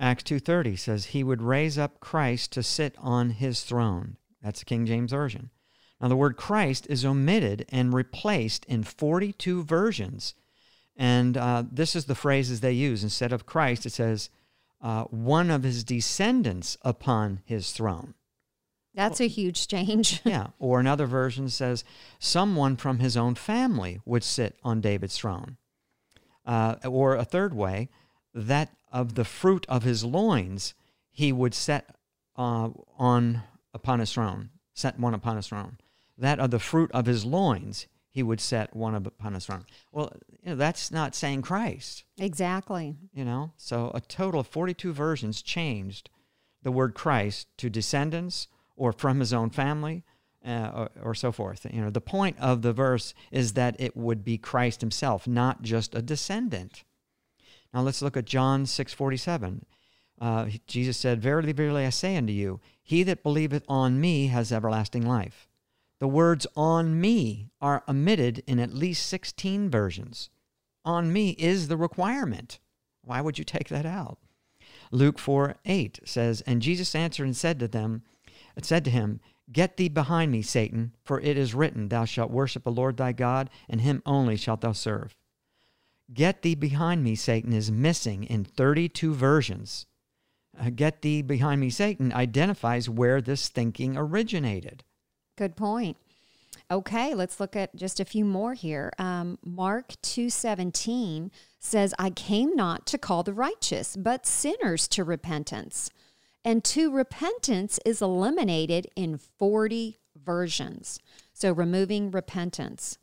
Acts 0.00 0.22
2:30 0.24 0.76
says 0.76 1.06
he 1.06 1.24
would 1.24 1.42
raise 1.42 1.76
up 1.76 2.00
Christ 2.00 2.52
to 2.52 2.62
sit 2.62 2.94
on 2.98 3.30
his 3.30 3.62
throne. 3.62 4.16
That's 4.42 4.60
the 4.60 4.64
King 4.64 4.86
James 4.86 5.10
version. 5.10 5.50
Now, 6.00 6.08
the 6.08 6.16
word 6.16 6.36
Christ 6.36 6.86
is 6.88 7.04
omitted 7.04 7.66
and 7.70 7.92
replaced 7.92 8.64
in 8.66 8.84
42 8.84 9.64
versions. 9.64 10.34
And 10.96 11.36
uh, 11.36 11.64
this 11.70 11.96
is 11.96 12.04
the 12.04 12.14
phrases 12.14 12.60
they 12.60 12.72
use. 12.72 13.02
Instead 13.02 13.32
of 13.32 13.46
Christ, 13.46 13.86
it 13.86 13.92
says, 13.92 14.30
uh, 14.80 15.04
one 15.04 15.50
of 15.50 15.64
his 15.64 15.82
descendants 15.82 16.76
upon 16.82 17.40
his 17.44 17.72
throne. 17.72 18.14
That's 18.94 19.20
a 19.20 19.28
huge 19.28 19.68
change. 19.68 20.20
yeah. 20.24 20.48
Or 20.58 20.80
another 20.80 21.06
version 21.06 21.48
says, 21.48 21.84
someone 22.18 22.76
from 22.76 22.98
his 22.98 23.16
own 23.16 23.34
family 23.34 24.00
would 24.04 24.24
sit 24.24 24.56
on 24.64 24.80
David's 24.80 25.16
throne. 25.16 25.56
Uh, 26.46 26.76
or 26.84 27.14
a 27.14 27.24
third 27.24 27.54
way, 27.54 27.88
that 28.34 28.70
of 28.90 29.14
the 29.14 29.24
fruit 29.24 29.66
of 29.68 29.82
his 29.82 30.04
loins 30.04 30.74
he 31.10 31.32
would 31.32 31.54
set 31.54 31.94
uh, 32.36 32.70
on 32.98 33.42
upon 33.74 34.00
his 34.00 34.12
throne, 34.12 34.50
set 34.72 34.98
one 34.98 35.14
upon 35.14 35.36
his 35.36 35.48
throne. 35.48 35.76
That 36.18 36.40
of 36.40 36.50
the 36.50 36.58
fruit 36.58 36.90
of 36.92 37.06
his 37.06 37.24
loins 37.24 37.86
he 38.10 38.22
would 38.22 38.40
set 38.40 38.74
one 38.74 38.94
upon 38.94 39.34
his 39.34 39.46
throne. 39.46 39.64
Well, 39.92 40.12
you 40.42 40.50
know, 40.50 40.56
that's 40.56 40.90
not 40.90 41.14
saying 41.14 41.42
Christ. 41.42 42.04
Exactly. 42.18 42.96
You 43.12 43.24
know, 43.24 43.52
so 43.56 43.92
a 43.94 44.00
total 44.00 44.40
of 44.40 44.48
42 44.48 44.92
versions 44.92 45.40
changed 45.40 46.10
the 46.62 46.72
word 46.72 46.94
Christ 46.94 47.46
to 47.58 47.70
descendants 47.70 48.48
or 48.76 48.92
from 48.92 49.20
his 49.20 49.32
own 49.32 49.50
family 49.50 50.04
uh, 50.44 50.70
or, 50.74 50.90
or, 51.02 51.14
so 51.14 51.32
forth. 51.32 51.66
You 51.70 51.82
know, 51.82 51.90
the 51.90 52.00
point 52.00 52.38
of 52.40 52.62
the 52.62 52.72
verse 52.72 53.14
is 53.30 53.52
that 53.52 53.76
it 53.78 53.96
would 53.96 54.24
be 54.24 54.38
Christ 54.38 54.80
himself, 54.80 55.26
not 55.26 55.62
just 55.62 55.94
a 55.94 56.02
descendant. 56.02 56.84
Now 57.72 57.82
let's 57.82 58.02
look 58.02 58.16
at 58.16 58.24
John 58.24 58.64
6:47. 58.64 59.64
Uh, 60.20 60.48
Jesus 60.66 60.96
said, 60.96 61.20
"Verily, 61.20 61.52
verily, 61.52 61.84
I 61.84 61.90
say 61.90 62.16
unto 62.16 62.32
you, 62.32 62.60
he 62.82 63.02
that 63.04 63.22
believeth 63.22 63.64
on 63.68 64.00
me 64.00 64.28
has 64.28 64.50
everlasting 64.50 65.06
life." 65.06 65.47
The 66.00 66.08
words 66.08 66.46
"on 66.56 67.00
me" 67.00 67.50
are 67.60 67.82
omitted 67.88 68.42
in 68.46 68.58
at 68.58 68.72
least 68.72 69.06
16 69.06 69.68
versions. 69.68 70.30
On 70.84 71.12
me 71.12 71.30
is 71.30 71.68
the 71.68 71.76
requirement. 71.76 72.60
Why 73.02 73.20
would 73.20 73.38
you 73.38 73.44
take 73.44 73.68
that 73.68 73.86
out? 73.86 74.18
Luke 74.90 75.18
4 75.18 75.56
8 75.64 76.00
says, 76.04 76.40
And 76.42 76.62
Jesus 76.62 76.94
answered 76.94 77.24
and 77.24 77.36
said 77.36 77.58
to 77.58 77.68
them, 77.68 78.02
said 78.62 78.84
to 78.84 78.90
him, 78.90 79.20
Get 79.50 79.76
thee 79.76 79.88
behind 79.88 80.30
me, 80.30 80.42
Satan, 80.42 80.92
for 81.04 81.20
it 81.20 81.38
is 81.38 81.54
written, 81.54 81.88
Thou 81.88 82.04
shalt 82.04 82.30
worship 82.30 82.64
the 82.64 82.70
Lord 82.70 82.96
thy 82.96 83.12
God, 83.12 83.48
and 83.68 83.80
him 83.80 84.02
only 84.04 84.36
shalt 84.36 84.60
thou 84.60 84.72
serve. 84.72 85.14
Get 86.12 86.42
thee 86.42 86.54
behind 86.54 87.02
me, 87.02 87.14
Satan 87.14 87.52
is 87.52 87.70
missing 87.70 88.24
in 88.24 88.44
32 88.44 89.14
versions. 89.14 89.86
Get 90.74 91.02
thee 91.02 91.22
behind 91.22 91.60
me, 91.60 91.70
Satan 91.70 92.12
identifies 92.12 92.88
where 92.88 93.20
this 93.20 93.48
thinking 93.48 93.96
originated. 93.96 94.84
Good 95.38 95.54
point. 95.54 95.96
Okay, 96.68 97.14
let's 97.14 97.38
look 97.38 97.54
at 97.54 97.76
just 97.76 98.00
a 98.00 98.04
few 98.04 98.24
more 98.24 98.54
here. 98.54 98.92
Um, 98.98 99.38
Mark 99.44 99.94
2:17 100.02 101.30
says, 101.60 101.94
"I 101.96 102.10
came 102.10 102.56
not 102.56 102.86
to 102.86 102.98
call 102.98 103.22
the 103.22 103.32
righteous, 103.32 103.94
but 103.96 104.26
sinners 104.26 104.88
to 104.88 105.04
repentance." 105.04 105.90
And 106.44 106.64
to 106.64 106.90
repentance 106.90 107.78
is 107.84 108.02
eliminated 108.02 108.88
in 108.96 109.16
40 109.16 110.00
versions. 110.16 110.98
So 111.32 111.52
removing 111.52 112.10
repentance. 112.10 112.98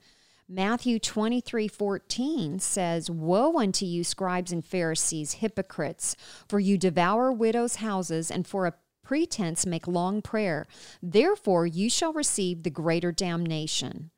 Matthew 0.50 1.00
23 1.00 1.70
14 1.70 2.60
says, 2.60 3.10
Woe 3.10 3.58
unto 3.58 3.86
you, 3.86 4.04
scribes 4.04 4.52
and 4.52 4.66
Pharisees, 4.66 5.36
hypocrites, 5.36 6.18
for 6.50 6.60
you 6.60 6.78
devour 6.78 7.32
widows' 7.32 7.78
houses, 7.78 8.30
and 8.30 8.46
for 8.46 8.68
a 8.68 8.74
pretense 9.06 9.66
make 9.66 9.88
long 9.88 10.22
prayer. 10.22 10.66
Therefore 11.02 11.66
you 11.66 11.90
shall 11.90 12.12
receive 12.12 12.64
the 12.64 12.70
greater 12.70 13.14
damnation. 13.14 14.12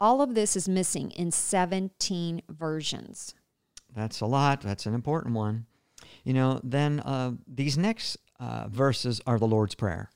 All 0.00 0.20
of 0.20 0.34
this 0.34 0.56
is 0.56 0.68
missing 0.68 1.12
in 1.12 1.30
17 1.30 2.42
versions. 2.48 3.34
That's 3.94 4.20
a 4.20 4.26
lot. 4.26 4.60
That's 4.60 4.84
an 4.84 4.94
important 4.94 5.34
one. 5.34 5.66
You 6.24 6.34
know, 6.34 6.60
then 6.62 7.00
uh, 7.00 7.32
these 7.46 7.78
next 7.78 8.18
uh, 8.40 8.66
verses 8.68 9.20
are 9.26 9.38
the 9.38 9.46
Lord's 9.46 9.74
Prayer. 9.74 10.10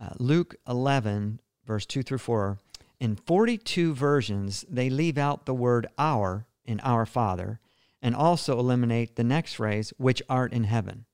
Uh, 0.00 0.10
Luke 0.18 0.56
11, 0.66 1.40
verse 1.66 1.84
2 1.84 2.02
through 2.02 2.18
4. 2.18 2.58
In 3.00 3.16
42 3.16 3.94
versions, 3.94 4.64
they 4.68 4.90
leave 4.90 5.18
out 5.18 5.46
the 5.46 5.54
word 5.54 5.86
our 5.98 6.46
in 6.64 6.80
our 6.80 7.06
Father 7.06 7.60
and 8.00 8.14
also 8.14 8.58
eliminate 8.58 9.16
the 9.16 9.24
next 9.24 9.54
phrase, 9.54 9.92
which 9.98 10.22
art 10.28 10.52
in 10.52 10.64
heaven. 10.64 11.04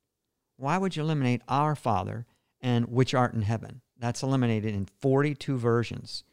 Why 0.56 0.78
would 0.78 0.96
you 0.96 1.02
eliminate 1.02 1.42
our 1.48 1.74
Father 1.74 2.26
and 2.64 2.86
which 2.86 3.14
art 3.14 3.34
in 3.34 3.42
heaven? 3.42 3.82
That's 3.98 4.22
eliminated 4.22 4.74
in 4.74 4.88
42 5.00 5.58
versions. 5.58 6.24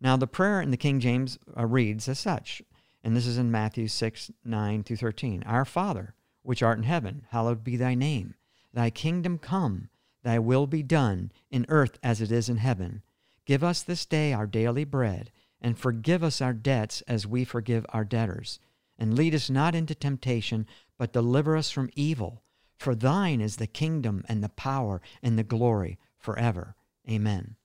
Now, 0.00 0.16
the 0.16 0.26
prayer 0.26 0.62
in 0.62 0.70
the 0.70 0.78
King 0.78 1.00
James 1.00 1.38
uh, 1.54 1.66
reads 1.66 2.08
as 2.08 2.18
such, 2.18 2.62
and 3.04 3.14
this 3.14 3.26
is 3.26 3.36
in 3.36 3.50
Matthew 3.50 3.86
6, 3.86 4.30
9 4.42 4.82
through 4.82 4.96
13. 4.96 5.42
Our 5.44 5.66
Father, 5.66 6.14
which 6.42 6.62
art 6.62 6.78
in 6.78 6.84
heaven, 6.84 7.26
hallowed 7.28 7.62
be 7.62 7.76
thy 7.76 7.94
name. 7.94 8.34
Thy 8.72 8.88
kingdom 8.88 9.38
come, 9.38 9.90
thy 10.22 10.38
will 10.38 10.66
be 10.66 10.82
done, 10.82 11.30
in 11.50 11.66
earth 11.68 11.98
as 12.02 12.22
it 12.22 12.32
is 12.32 12.48
in 12.48 12.56
heaven. 12.56 13.02
Give 13.44 13.62
us 13.62 13.82
this 13.82 14.06
day 14.06 14.32
our 14.32 14.46
daily 14.46 14.84
bread, 14.84 15.30
and 15.60 15.78
forgive 15.78 16.24
us 16.24 16.40
our 16.40 16.54
debts 16.54 17.02
as 17.02 17.26
we 17.26 17.44
forgive 17.44 17.84
our 17.90 18.04
debtors. 18.04 18.60
And 18.98 19.14
lead 19.14 19.34
us 19.34 19.50
not 19.50 19.74
into 19.74 19.94
temptation, 19.94 20.66
but 20.96 21.12
deliver 21.12 21.54
us 21.54 21.70
from 21.70 21.90
evil. 21.94 22.42
For 22.76 22.94
thine 22.94 23.40
is 23.40 23.56
the 23.56 23.66
kingdom, 23.66 24.24
and 24.28 24.42
the 24.42 24.48
power, 24.48 25.00
and 25.22 25.38
the 25.38 25.44
glory 25.44 25.98
forever. 26.18 26.74
Amen. 27.08 27.56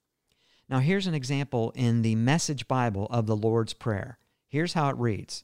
Now, 0.69 0.79
here's 0.79 1.07
an 1.07 1.13
example 1.13 1.71
in 1.75 2.01
the 2.01 2.15
Message 2.15 2.67
Bible 2.67 3.07
of 3.09 3.27
the 3.27 3.35
Lord's 3.35 3.73
Prayer. 3.73 4.17
Here's 4.47 4.73
how 4.73 4.89
it 4.89 4.97
reads 4.97 5.43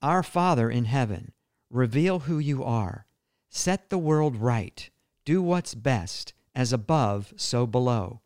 Our 0.00 0.22
Father 0.22 0.70
in 0.70 0.86
heaven, 0.86 1.32
reveal 1.70 2.20
who 2.20 2.38
you 2.38 2.64
are 2.64 3.06
Set 3.50 3.88
the 3.88 3.98
world 3.98 4.36
right. 4.36 4.90
Do 5.24 5.42
what's 5.42 5.74
best, 5.74 6.32
as 6.54 6.72
above, 6.72 7.32
so 7.36 7.66
below. 7.66 8.20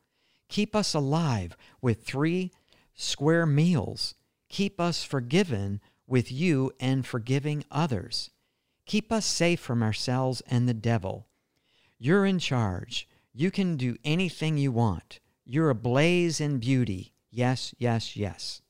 Keep 0.48 0.74
us 0.74 0.94
alive 0.94 1.56
with 1.80 2.02
three 2.02 2.50
square 2.94 3.46
meals. 3.46 4.14
Keep 4.48 4.80
us 4.80 5.02
forgiven 5.02 5.80
with 6.06 6.30
you 6.30 6.72
and 6.78 7.06
forgiving 7.06 7.64
others. 7.70 8.30
Keep 8.92 9.10
us 9.10 9.24
safe 9.24 9.58
from 9.58 9.82
ourselves 9.82 10.42
and 10.46 10.68
the 10.68 10.74
devil. 10.74 11.26
You're 11.98 12.26
in 12.26 12.38
charge. 12.38 13.08
You 13.32 13.50
can 13.50 13.78
do 13.78 13.96
anything 14.04 14.58
you 14.58 14.70
want. 14.70 15.18
You're 15.46 15.70
ablaze 15.70 16.42
in 16.42 16.58
beauty. 16.58 17.14
Yes, 17.30 17.74
yes, 17.78 18.18
yes. 18.18 18.60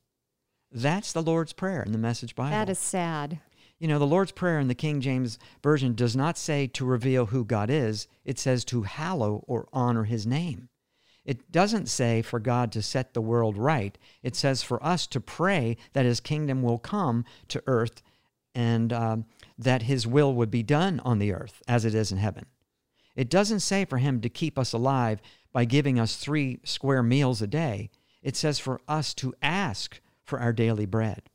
That's 0.70 1.12
the 1.12 1.24
Lord's 1.24 1.52
Prayer 1.52 1.82
in 1.82 1.90
the 1.90 1.98
Message 1.98 2.36
Bible. 2.36 2.52
That 2.52 2.68
is 2.68 2.78
sad. 2.78 3.40
You 3.80 3.88
know, 3.88 3.98
the 3.98 4.06
Lord's 4.06 4.30
Prayer 4.30 4.60
in 4.60 4.68
the 4.68 4.76
King 4.76 5.00
James 5.00 5.40
Version 5.60 5.92
does 5.92 6.14
not 6.14 6.38
say 6.38 6.68
to 6.68 6.84
reveal 6.84 7.26
who 7.26 7.44
God 7.44 7.68
is, 7.68 8.06
it 8.24 8.38
says 8.38 8.64
to 8.66 8.82
hallow 8.82 9.42
or 9.48 9.66
honor 9.72 10.04
his 10.04 10.24
name. 10.24 10.68
It 11.24 11.50
doesn't 11.50 11.88
say 11.88 12.22
for 12.22 12.38
God 12.38 12.70
to 12.70 12.80
set 12.82 13.12
the 13.12 13.20
world 13.20 13.56
right. 13.58 13.98
It 14.22 14.36
says 14.36 14.62
for 14.62 14.80
us 14.86 15.08
to 15.08 15.20
pray 15.20 15.78
that 15.94 16.06
his 16.06 16.20
kingdom 16.20 16.62
will 16.62 16.78
come 16.78 17.24
to 17.48 17.60
earth 17.66 18.02
and 18.54 18.92
um, 18.92 19.24
that 19.58 19.82
his 19.82 20.06
will 20.06 20.34
would 20.34 20.50
be 20.50 20.62
done 20.62 21.00
on 21.00 21.18
the 21.18 21.32
earth 21.32 21.62
as 21.68 21.84
it 21.84 21.94
is 21.94 22.12
in 22.12 22.18
heaven. 22.18 22.46
It 23.14 23.28
doesn't 23.28 23.60
say 23.60 23.84
for 23.84 23.98
him 23.98 24.20
to 24.20 24.28
keep 24.28 24.58
us 24.58 24.72
alive 24.72 25.20
by 25.52 25.64
giving 25.64 25.98
us 25.98 26.16
three 26.16 26.60
square 26.64 27.02
meals 27.02 27.42
a 27.42 27.46
day. 27.46 27.90
It 28.22 28.36
says 28.36 28.58
for 28.58 28.80
us 28.88 29.12
to 29.14 29.34
ask 29.42 30.00
for 30.24 30.40
our 30.40 30.52
daily 30.52 30.86
bread. 30.86 31.28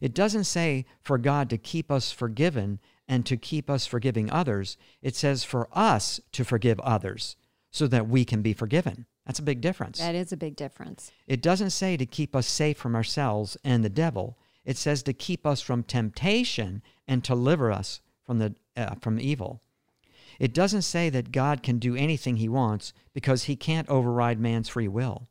It 0.00 0.14
doesn't 0.14 0.44
say 0.44 0.86
for 1.00 1.18
God 1.18 1.50
to 1.50 1.58
keep 1.58 1.90
us 1.90 2.12
forgiven 2.12 2.80
and 3.06 3.26
to 3.26 3.36
keep 3.36 3.68
us 3.68 3.86
forgiving 3.86 4.30
others. 4.30 4.76
It 5.02 5.14
says 5.14 5.44
for 5.44 5.68
us 5.72 6.20
to 6.32 6.44
forgive 6.44 6.80
others 6.80 7.36
so 7.70 7.86
that 7.88 8.08
we 8.08 8.24
can 8.24 8.42
be 8.42 8.52
forgiven. 8.52 9.06
That's 9.26 9.38
a 9.38 9.42
big 9.42 9.60
difference. 9.60 9.98
That 9.98 10.14
is 10.14 10.32
a 10.32 10.36
big 10.36 10.56
difference. 10.56 11.12
It 11.26 11.42
doesn't 11.42 11.70
say 11.70 11.96
to 11.96 12.06
keep 12.06 12.34
us 12.34 12.46
safe 12.46 12.76
from 12.76 12.94
ourselves 12.94 13.56
and 13.64 13.84
the 13.84 13.90
devil. 13.90 14.38
It 14.64 14.76
says 14.76 15.02
to 15.04 15.12
keep 15.12 15.46
us 15.46 15.60
from 15.60 15.82
temptation 15.82 16.82
and 17.08 17.24
to 17.24 17.32
deliver 17.32 17.72
us 17.72 18.00
from 18.24 18.38
the 18.38 18.54
uh, 18.76 18.94
from 19.00 19.18
evil. 19.20 19.62
It 20.38 20.54
doesn't 20.54 20.82
say 20.82 21.10
that 21.10 21.32
God 21.32 21.62
can 21.62 21.78
do 21.78 21.94
anything 21.94 22.36
he 22.36 22.48
wants 22.48 22.92
because 23.12 23.44
he 23.44 23.56
can't 23.56 23.88
override 23.88 24.40
man's 24.40 24.68
free 24.68 24.88
will. 24.88 25.28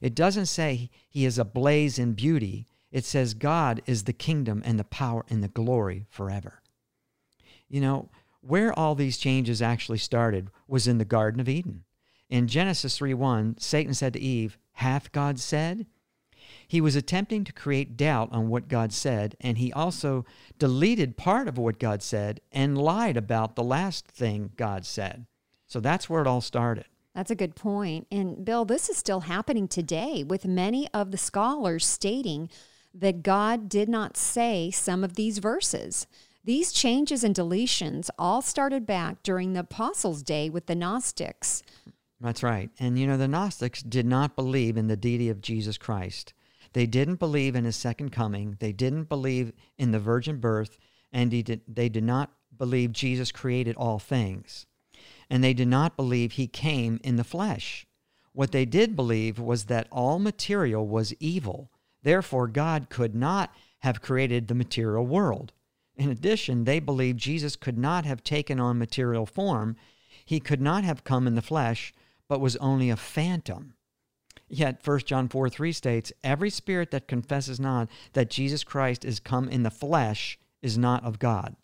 It 0.00 0.14
doesn't 0.14 0.46
say 0.46 0.90
he 1.08 1.24
is 1.24 1.38
ablaze 1.38 1.98
in 1.98 2.14
beauty 2.14 2.66
it 2.92 3.06
says 3.06 3.32
God 3.32 3.82
is 3.86 4.04
the 4.04 4.12
kingdom 4.12 4.62
and 4.64 4.78
the 4.78 4.84
power 4.84 5.24
and 5.30 5.42
the 5.42 5.48
glory 5.48 6.06
forever. 6.10 6.62
You 7.68 7.80
know, 7.80 8.10
where 8.42 8.78
all 8.78 8.94
these 8.94 9.16
changes 9.16 9.62
actually 9.62 9.98
started 9.98 10.50
was 10.68 10.86
in 10.86 10.98
the 10.98 11.06
Garden 11.06 11.40
of 11.40 11.48
Eden. 11.48 11.84
In 12.28 12.46
Genesis 12.46 12.98
3:1, 12.98 13.58
Satan 13.58 13.94
said 13.94 14.12
to 14.12 14.20
Eve, 14.20 14.58
"Hath 14.72 15.10
God 15.10 15.40
said?" 15.40 15.86
He 16.72 16.80
was 16.80 16.96
attempting 16.96 17.44
to 17.44 17.52
create 17.52 17.98
doubt 17.98 18.30
on 18.32 18.48
what 18.48 18.66
God 18.66 18.94
said, 18.94 19.36
and 19.42 19.58
he 19.58 19.74
also 19.74 20.24
deleted 20.58 21.18
part 21.18 21.46
of 21.46 21.58
what 21.58 21.78
God 21.78 22.02
said 22.02 22.40
and 22.50 22.78
lied 22.78 23.18
about 23.18 23.56
the 23.56 23.62
last 23.62 24.06
thing 24.06 24.52
God 24.56 24.86
said. 24.86 25.26
So 25.66 25.80
that's 25.80 26.08
where 26.08 26.22
it 26.22 26.26
all 26.26 26.40
started. 26.40 26.86
That's 27.14 27.30
a 27.30 27.34
good 27.34 27.54
point. 27.54 28.06
And 28.10 28.42
Bill, 28.42 28.64
this 28.64 28.88
is 28.88 28.96
still 28.96 29.20
happening 29.20 29.68
today 29.68 30.24
with 30.24 30.46
many 30.46 30.88
of 30.94 31.10
the 31.10 31.18
scholars 31.18 31.84
stating 31.84 32.48
that 32.94 33.22
God 33.22 33.68
did 33.68 33.90
not 33.90 34.16
say 34.16 34.70
some 34.70 35.04
of 35.04 35.14
these 35.14 35.40
verses. 35.40 36.06
These 36.42 36.72
changes 36.72 37.22
and 37.22 37.34
deletions 37.34 38.08
all 38.18 38.40
started 38.40 38.86
back 38.86 39.22
during 39.22 39.52
the 39.52 39.60
Apostles' 39.60 40.22
Day 40.22 40.48
with 40.48 40.64
the 40.64 40.74
Gnostics. 40.74 41.62
That's 42.18 42.42
right. 42.42 42.70
And 42.80 42.98
you 42.98 43.06
know, 43.06 43.18
the 43.18 43.28
Gnostics 43.28 43.82
did 43.82 44.06
not 44.06 44.36
believe 44.36 44.78
in 44.78 44.86
the 44.86 44.96
deity 44.96 45.28
of 45.28 45.42
Jesus 45.42 45.76
Christ. 45.76 46.32
They 46.72 46.86
didn't 46.86 47.16
believe 47.16 47.54
in 47.54 47.64
his 47.64 47.76
second 47.76 48.10
coming. 48.10 48.56
They 48.58 48.72
didn't 48.72 49.08
believe 49.08 49.52
in 49.78 49.90
the 49.90 49.98
virgin 49.98 50.38
birth. 50.38 50.78
And 51.12 51.30
did, 51.30 51.60
they 51.68 51.88
did 51.88 52.04
not 52.04 52.32
believe 52.56 52.92
Jesus 52.92 53.30
created 53.30 53.76
all 53.76 53.98
things. 53.98 54.66
And 55.28 55.42
they 55.42 55.54
did 55.54 55.68
not 55.68 55.96
believe 55.96 56.32
he 56.32 56.46
came 56.46 57.00
in 57.02 57.16
the 57.16 57.24
flesh. 57.24 57.86
What 58.32 58.52
they 58.52 58.64
did 58.64 58.96
believe 58.96 59.38
was 59.38 59.64
that 59.64 59.88
all 59.90 60.18
material 60.18 60.86
was 60.86 61.14
evil. 61.20 61.70
Therefore, 62.02 62.48
God 62.48 62.88
could 62.88 63.14
not 63.14 63.54
have 63.80 64.00
created 64.00 64.48
the 64.48 64.54
material 64.54 65.06
world. 65.06 65.52
In 65.96 66.10
addition, 66.10 66.64
they 66.64 66.80
believed 66.80 67.18
Jesus 67.18 67.56
could 67.56 67.76
not 67.76 68.06
have 68.06 68.24
taken 68.24 68.58
on 68.58 68.78
material 68.78 69.26
form. 69.26 69.76
He 70.24 70.40
could 70.40 70.60
not 70.60 70.84
have 70.84 71.04
come 71.04 71.26
in 71.26 71.34
the 71.34 71.42
flesh, 71.42 71.92
but 72.28 72.40
was 72.40 72.56
only 72.56 72.88
a 72.88 72.96
phantom. 72.96 73.74
Yet 74.54 74.86
1 74.86 74.98
John 75.00 75.28
4 75.28 75.48
3 75.48 75.72
states, 75.72 76.12
Every 76.22 76.50
spirit 76.50 76.90
that 76.90 77.08
confesses 77.08 77.58
not 77.58 77.88
that 78.12 78.28
Jesus 78.28 78.64
Christ 78.64 79.02
is 79.02 79.18
come 79.18 79.48
in 79.48 79.62
the 79.62 79.70
flesh 79.70 80.38
is 80.60 80.76
not 80.76 81.02
of 81.04 81.18
God. 81.18 81.56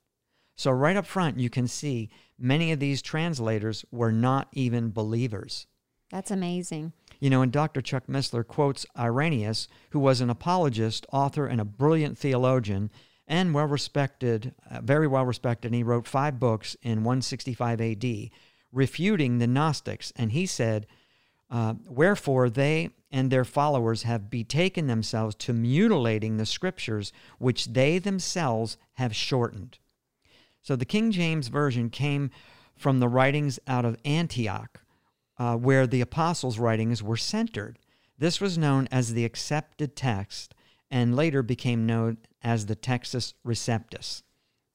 So, 0.57 0.71
right 0.71 0.97
up 0.97 1.05
front, 1.07 1.39
you 1.39 1.51
can 1.51 1.69
see 1.69 2.09
many 2.39 2.73
of 2.73 2.81
these 2.81 3.03
translators 3.03 3.85
were 3.93 4.11
not 4.11 4.49
even 4.53 4.91
believers. 4.91 5.67
That's 6.11 6.31
amazing. 6.31 6.95
You 7.21 7.29
know, 7.29 7.43
and 7.43 7.53
Dr. 7.53 7.83
Chuck 7.83 8.07
Missler 8.07 8.47
quotes 8.47 8.87
Irenaeus, 8.99 9.69
who 9.91 9.99
was 10.01 10.23
an 10.23 10.31
apologist, 10.31 11.05
author, 11.13 11.47
and 11.47 11.61
a 11.61 11.67
brilliant 11.67 12.17
theologian, 12.17 12.91
and 13.27 13.53
well 13.53 13.67
respected, 13.67 14.55
uh, 14.71 14.81
very 14.81 15.07
well 15.07 15.27
respected. 15.27 15.69
And 15.69 15.75
he 15.75 15.83
wrote 15.83 16.09
five 16.09 16.41
books 16.41 16.75
in 16.81 17.05
165 17.05 17.83
AD, 17.83 18.31
refuting 18.73 19.39
the 19.39 19.47
Gnostics. 19.47 20.11
And 20.17 20.33
he 20.33 20.47
said, 20.47 20.87
uh, 21.51 21.75
Wherefore 21.87 22.51
they 22.51 22.91
and 23.11 23.31
their 23.31 23.45
followers 23.45 24.03
have 24.03 24.31
betaken 24.31 24.87
themselves 24.87 25.35
to 25.37 25.53
mutilating 25.53 26.37
the 26.37 26.47
scriptures, 26.47 27.13
which 27.39 27.67
they 27.67 27.99
themselves 27.99 28.77
have 28.95 29.17
shortened. 29.17 29.79
So 30.63 30.77
the 30.77 30.85
King 30.85 31.11
James 31.11 31.49
Version 31.49 31.89
came 31.89 32.31
from 32.77 33.01
the 33.01 33.09
writings 33.09 33.59
out 33.67 33.85
of 33.85 33.97
Antioch, 34.05 34.83
uh, 35.39 35.57
where 35.57 35.87
the 35.87 36.03
apostles' 36.03 36.59
writings 36.59 37.03
were 37.03 37.17
centered. 37.17 37.79
This 38.19 38.41
was 38.41 38.59
known 38.59 38.89
as 38.91 39.15
the 39.15 39.25
accepted 39.25 39.97
text 39.97 40.55
and 40.91 41.17
later 41.17 41.43
became 41.43 41.87
known 41.87 42.19
as 42.43 42.67
the 42.67 42.77
Textus 42.77 43.35
Receptus. 43.47 44.23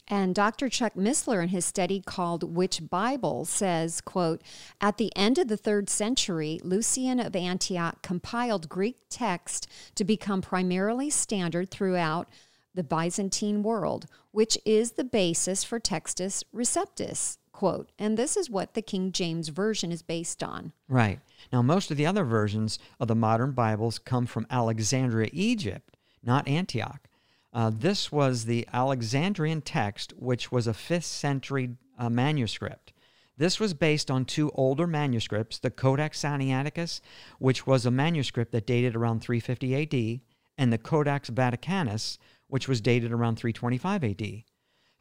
And 0.08 0.36
Dr. 0.36 0.68
Chuck 0.68 0.96
Missler 0.96 1.42
in 1.42 1.50
his 1.50 1.66
study 1.66 2.02
called 2.06 2.56
Which 2.56 2.90
Bible 2.90 3.46
says, 3.46 4.02
quote, 4.02 4.42
At 4.82 4.98
the 4.98 5.16
end 5.16 5.38
of 5.38 5.48
the 5.48 5.58
third 5.58 5.90
century, 5.90 6.60
Lucian 6.64 7.20
of 7.20 7.36
Antioch 7.36 8.02
compiled 8.02 8.68
Greek 8.68 8.98
text 9.10 9.68
to 9.96 10.04
become 10.04 10.42
primarily 10.42 11.10
standard 11.10 11.72
throughout 11.72 12.28
the 12.76 12.84
Byzantine 12.84 13.64
world, 13.64 14.08
which 14.32 14.58
is 14.66 14.94
the 14.94 15.04
basis 15.04 15.64
for 15.64 15.80
Textus 15.80 16.44
Receptus, 16.54 17.38
quote. 17.52 17.90
And 17.98 18.18
this 18.18 18.36
is 18.36 18.50
what 18.50 18.74
the 18.74 18.82
King 18.82 19.12
James 19.12 19.50
Version 19.50 19.92
is 19.92 20.02
based 20.02 20.44
on. 20.44 20.74
Right. 20.90 21.20
Now, 21.52 21.62
most 21.62 21.92
of 21.92 21.98
the 21.98 22.06
other 22.06 22.24
versions 22.26 22.80
of 23.00 23.08
the 23.08 23.16
modern 23.16 23.52
Bibles 23.52 24.00
come 24.00 24.26
from 24.26 24.48
Alexandria, 24.50 25.30
Egypt, 25.32 25.96
not 26.24 26.48
Antioch. 26.48 27.08
Uh, 27.54 27.72
this 27.74 28.12
was 28.12 28.46
the 28.46 28.68
Alexandrian 28.74 29.62
text, 29.62 30.12
which 30.18 30.52
was 30.52 30.66
a 30.66 30.74
5th 30.74 31.04
century 31.04 31.78
uh, 32.00 32.10
manuscript. 32.10 32.94
This 33.38 33.60
was 33.60 33.76
based 33.76 34.10
on 34.10 34.26
two 34.26 34.52
older 34.56 34.88
manuscripts, 34.88 35.60
the 35.60 35.70
Codex 35.70 36.22
Sinaiticus, 36.22 37.00
which 37.38 37.68
was 37.68 37.86
a 37.86 37.92
manuscript 37.92 38.52
that 38.52 38.66
dated 38.66 38.96
around 38.96 39.22
350 39.22 39.76
AD, 39.76 40.22
and 40.58 40.74
the 40.74 40.78
Codex 40.80 41.30
Vaticanus, 41.30 42.18
which 42.48 42.68
was 42.68 42.82
dated 42.82 43.12
around 43.12 43.38
325 43.38 44.04
AD. 44.04 44.44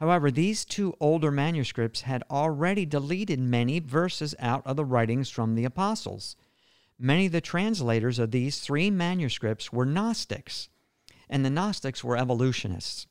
However, 0.01 0.31
these 0.31 0.65
two 0.65 0.95
older 1.01 1.31
manuscripts 1.31 2.03
had 2.03 2.23
already 2.31 2.85
deleted 2.85 3.39
many 3.39 3.79
verses 3.79 4.35
out 4.39 4.67
of 4.67 4.77
the 4.77 4.85
writings 4.85 5.31
from 5.31 5.55
the 5.55 5.65
apostles. 5.65 6.37
Many 6.99 7.27
of 7.27 7.33
the 7.33 7.41
translators 7.41 8.19
of 8.19 8.31
these 8.31 8.61
three 8.61 8.91
manuscripts 8.91 9.73
were 9.73 9.87
Gnostics 9.87 10.69
and 11.33 11.45
the 11.45 11.51
Gnostics 11.51 12.05
were 12.05 12.17
evolutionists. 12.17 13.07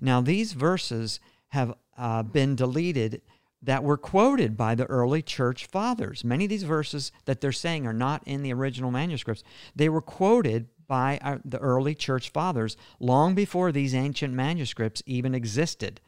Now, 0.00 0.20
these 0.20 0.52
verses 0.52 1.18
have 1.48 1.74
uh, 1.96 2.22
been 2.22 2.54
deleted 2.54 3.22
that 3.62 3.82
were 3.82 3.96
quoted 3.96 4.54
by 4.56 4.74
the 4.74 4.84
early 4.84 5.22
church 5.22 5.64
fathers. 5.64 6.22
Many 6.22 6.44
of 6.44 6.50
these 6.50 6.64
verses 6.64 7.10
that 7.24 7.40
they're 7.40 7.52
saying 7.52 7.86
are 7.86 7.94
not 7.94 8.22
in 8.26 8.42
the 8.42 8.52
original 8.52 8.90
manuscripts. 8.90 9.42
They 9.74 9.88
were 9.88 10.02
quoted 10.02 10.68
by 10.86 11.18
our, 11.22 11.40
the 11.42 11.58
early 11.58 11.94
church 11.94 12.28
fathers 12.28 12.76
long 13.00 13.34
before 13.34 13.72
these 13.72 13.94
ancient 13.94 14.34
manuscripts 14.34 15.02
even 15.06 15.34
existed. 15.34 16.02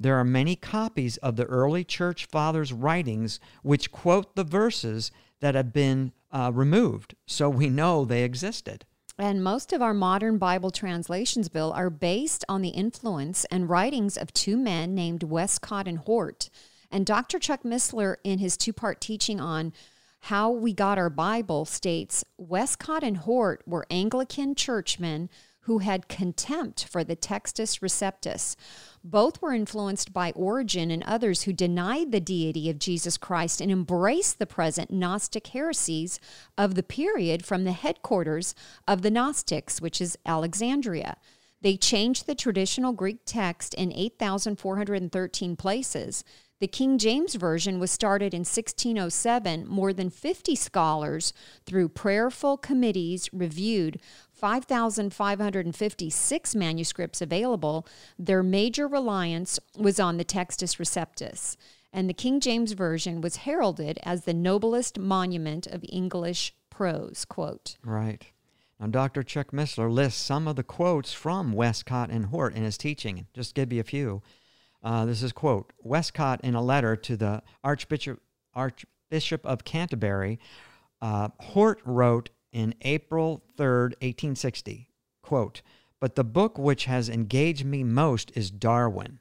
There 0.00 0.16
are 0.16 0.24
many 0.24 0.56
copies 0.56 1.18
of 1.18 1.36
the 1.36 1.44
early 1.44 1.84
church 1.84 2.24
fathers' 2.24 2.72
writings 2.72 3.38
which 3.62 3.92
quote 3.92 4.34
the 4.34 4.44
verses 4.44 5.10
that 5.40 5.54
have 5.54 5.74
been 5.74 6.12
uh, 6.32 6.50
removed, 6.54 7.14
so 7.26 7.50
we 7.50 7.68
know 7.68 8.06
they 8.06 8.24
existed. 8.24 8.86
And 9.18 9.42
most 9.42 9.72
of 9.72 9.80
our 9.80 9.94
modern 9.94 10.36
Bible 10.36 10.70
translations, 10.70 11.48
Bill, 11.48 11.72
are 11.72 11.88
based 11.88 12.44
on 12.48 12.60
the 12.60 12.70
influence 12.70 13.46
and 13.46 13.68
writings 13.68 14.18
of 14.18 14.32
two 14.34 14.58
men 14.58 14.94
named 14.94 15.22
Westcott 15.22 15.88
and 15.88 15.98
Hort. 15.98 16.50
And 16.90 17.06
Dr. 17.06 17.38
Chuck 17.38 17.62
Missler, 17.62 18.16
in 18.24 18.38
his 18.38 18.58
two 18.58 18.74
part 18.74 19.00
teaching 19.00 19.40
on 19.40 19.72
how 20.20 20.50
we 20.50 20.74
got 20.74 20.98
our 20.98 21.08
Bible, 21.08 21.64
states 21.64 22.24
Westcott 22.36 23.02
and 23.02 23.18
Hort 23.18 23.62
were 23.66 23.86
Anglican 23.90 24.54
churchmen 24.54 25.30
who 25.66 25.78
had 25.78 26.08
contempt 26.08 26.84
for 26.84 27.02
the 27.02 27.16
Textus 27.16 27.80
Receptus. 27.80 28.54
Both 29.02 29.42
were 29.42 29.52
influenced 29.52 30.12
by 30.12 30.30
Origen 30.32 30.92
and 30.92 31.02
others 31.02 31.42
who 31.42 31.52
denied 31.52 32.12
the 32.12 32.20
deity 32.20 32.70
of 32.70 32.78
Jesus 32.78 33.16
Christ 33.16 33.60
and 33.60 33.70
embraced 33.70 34.38
the 34.38 34.46
present 34.46 34.92
Gnostic 34.92 35.48
heresies 35.48 36.20
of 36.56 36.76
the 36.76 36.84
period 36.84 37.44
from 37.44 37.64
the 37.64 37.72
headquarters 37.72 38.54
of 38.86 39.02
the 39.02 39.10
Gnostics, 39.10 39.80
which 39.80 40.00
is 40.00 40.16
Alexandria. 40.24 41.16
They 41.62 41.76
changed 41.76 42.26
the 42.26 42.36
traditional 42.36 42.92
Greek 42.92 43.20
text 43.24 43.74
in 43.74 43.92
8,413 43.92 45.56
places. 45.56 46.22
The 46.58 46.66
King 46.66 46.96
James 46.96 47.34
Version 47.34 47.78
was 47.78 47.90
started 47.90 48.32
in 48.32 48.40
1607. 48.40 49.66
More 49.68 49.92
than 49.92 50.08
50 50.08 50.54
scholars, 50.54 51.34
through 51.66 51.90
prayerful 51.90 52.56
committees, 52.56 53.28
reviewed 53.30 54.00
5,556 54.36 56.54
manuscripts 56.54 57.22
available. 57.22 57.86
Their 58.18 58.42
major 58.42 58.86
reliance 58.86 59.58
was 59.76 59.98
on 59.98 60.18
the 60.18 60.24
Textus 60.24 60.78
Receptus, 60.78 61.56
and 61.92 62.08
the 62.08 62.14
King 62.14 62.40
James 62.40 62.72
Version 62.72 63.20
was 63.20 63.36
heralded 63.36 63.98
as 64.02 64.24
the 64.24 64.34
noblest 64.34 64.98
monument 64.98 65.66
of 65.66 65.84
English 65.88 66.54
prose. 66.70 67.24
Quote. 67.24 67.76
Right. 67.82 68.26
Now, 68.78 68.88
Dr. 68.88 69.22
Chuck 69.22 69.52
Missler 69.52 69.90
lists 69.90 70.20
some 70.20 70.46
of 70.46 70.56
the 70.56 70.62
quotes 70.62 71.14
from 71.14 71.52
Westcott 71.52 72.10
and 72.10 72.26
Hort 72.26 72.54
in 72.54 72.62
his 72.62 72.76
teaching. 72.76 73.26
Just 73.32 73.54
give 73.54 73.72
you 73.72 73.80
a 73.80 73.84
few. 73.84 74.22
Uh, 74.82 75.06
this 75.06 75.22
is 75.22 75.32
quote 75.32 75.72
Westcott 75.78 76.42
in 76.42 76.54
a 76.54 76.62
letter 76.62 76.94
to 76.94 77.16
the 77.16 77.42
Archbishop 77.64 78.20
Archbishop 78.54 79.44
of 79.46 79.64
Canterbury. 79.64 80.38
Uh, 81.00 81.28
Hort 81.40 81.80
wrote 81.84 82.30
in 82.56 82.74
April 82.80 83.42
3rd, 83.58 83.90
1860, 84.00 84.88
quote, 85.20 85.60
But 86.00 86.14
the 86.14 86.24
book 86.24 86.56
which 86.56 86.86
has 86.86 87.10
engaged 87.10 87.66
me 87.66 87.84
most 87.84 88.32
is 88.34 88.50
Darwin. 88.50 89.18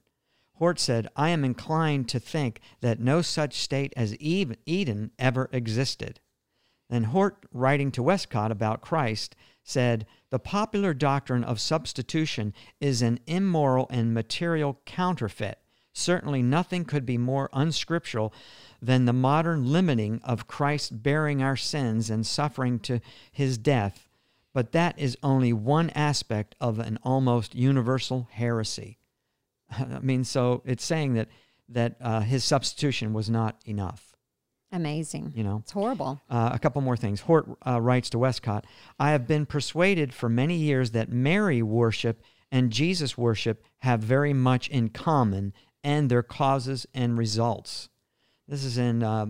Hort 0.53 0.79
said, 0.79 1.09
I 1.17 1.31
am 1.31 1.43
inclined 1.43 2.07
to 2.09 2.19
think 2.19 2.61
that 2.79 3.01
no 3.01 3.21
such 3.21 3.59
state 3.59 3.91
as 3.97 4.15
Eden 4.21 5.11
ever 5.19 5.49
existed. 5.51 6.21
Then 6.89 7.03
Hort, 7.03 7.45
writing 7.51 7.91
to 7.91 8.03
Westcott 8.03 8.53
about 8.53 8.79
Christ, 8.79 9.35
said, 9.65 10.05
The 10.29 10.39
popular 10.39 10.93
doctrine 10.93 11.43
of 11.43 11.59
substitution 11.59 12.53
is 12.79 13.01
an 13.01 13.19
immoral 13.27 13.87
and 13.89 14.13
material 14.13 14.79
counterfeit. 14.85 15.59
Certainly 15.97 16.43
nothing 16.43 16.83
could 16.83 17.05
be 17.05 17.17
more 17.17 17.49
unscriptural 17.53 18.33
than 18.81 19.05
the 19.05 19.13
modern 19.13 19.71
limiting 19.71 20.19
of 20.23 20.45
Christ 20.45 21.01
bearing 21.01 21.41
our 21.41 21.55
sins 21.55 22.09
and 22.09 22.25
suffering 22.27 22.79
to 22.79 22.99
his 23.31 23.57
death, 23.57 24.07
but 24.53 24.73
that 24.73 24.99
is 24.99 25.17
only 25.23 25.53
one 25.53 25.89
aspect 25.91 26.53
of 26.59 26.79
an 26.79 26.99
almost 27.01 27.55
universal 27.55 28.27
heresy. 28.31 28.97
I 29.71 29.99
mean, 29.99 30.25
so 30.25 30.61
it's 30.65 30.83
saying 30.83 31.13
that, 31.13 31.29
that 31.69 31.95
uh, 32.01 32.19
his 32.19 32.43
substitution 32.43 33.13
was 33.13 33.29
not 33.29 33.57
enough. 33.65 34.11
Amazing. 34.73 35.31
You 35.33 35.45
know, 35.45 35.59
It's 35.63 35.71
horrible. 35.71 36.19
uh, 36.29 36.49
a 36.51 36.59
couple 36.59 36.81
more 36.81 36.97
things. 36.97 37.21
Hort 37.21 37.47
uh, 37.65 37.79
writes 37.79 38.09
to 38.09 38.19
Westcott 38.19 38.65
I 38.99 39.11
have 39.11 39.25
been 39.27 39.45
persuaded 39.45 40.13
for 40.13 40.27
many 40.27 40.57
years 40.57 40.91
that 40.91 41.09
Mary 41.09 41.61
worship 41.61 42.21
and 42.51 42.71
Jesus 42.71 43.17
worship 43.17 43.63
have 43.79 44.01
very 44.01 44.33
much 44.33 44.67
in 44.69 44.89
common 44.89 45.53
and 45.85 46.09
their 46.09 46.23
causes 46.23 46.87
and 46.95 47.15
results. 47.15 47.89
This 48.47 48.63
is 48.63 48.79
in 48.79 49.03
uh, 49.03 49.27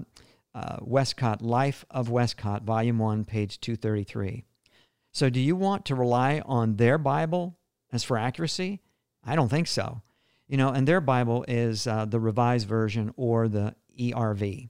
uh, 0.56 0.78
Westcott, 0.80 1.42
Life 1.42 1.84
of 1.92 2.10
Westcott, 2.10 2.64
Volume 2.64 2.98
1, 2.98 3.26
page 3.26 3.60
233. 3.60 4.46
So, 5.12 5.30
do 5.30 5.42
you 5.42 5.56
want 5.58 5.86
to 5.86 5.96
rely 5.96 6.42
on 6.46 6.78
their 6.78 6.98
Bible 6.98 7.58
as 7.92 8.06
for 8.06 8.18
accuracy? 8.18 8.82
I 9.24 9.36
don't 9.36 9.50
think 9.50 9.68
so. 9.68 10.02
You 10.48 10.56
know, 10.56 10.70
and 10.70 10.88
their 10.88 11.02
Bible 11.02 11.44
is 11.48 11.88
uh, 11.88 12.06
the 12.06 12.22
Revised 12.22 12.68
Version 12.68 13.14
or 13.18 13.50
the 13.50 13.76
ERV. 14.00 14.70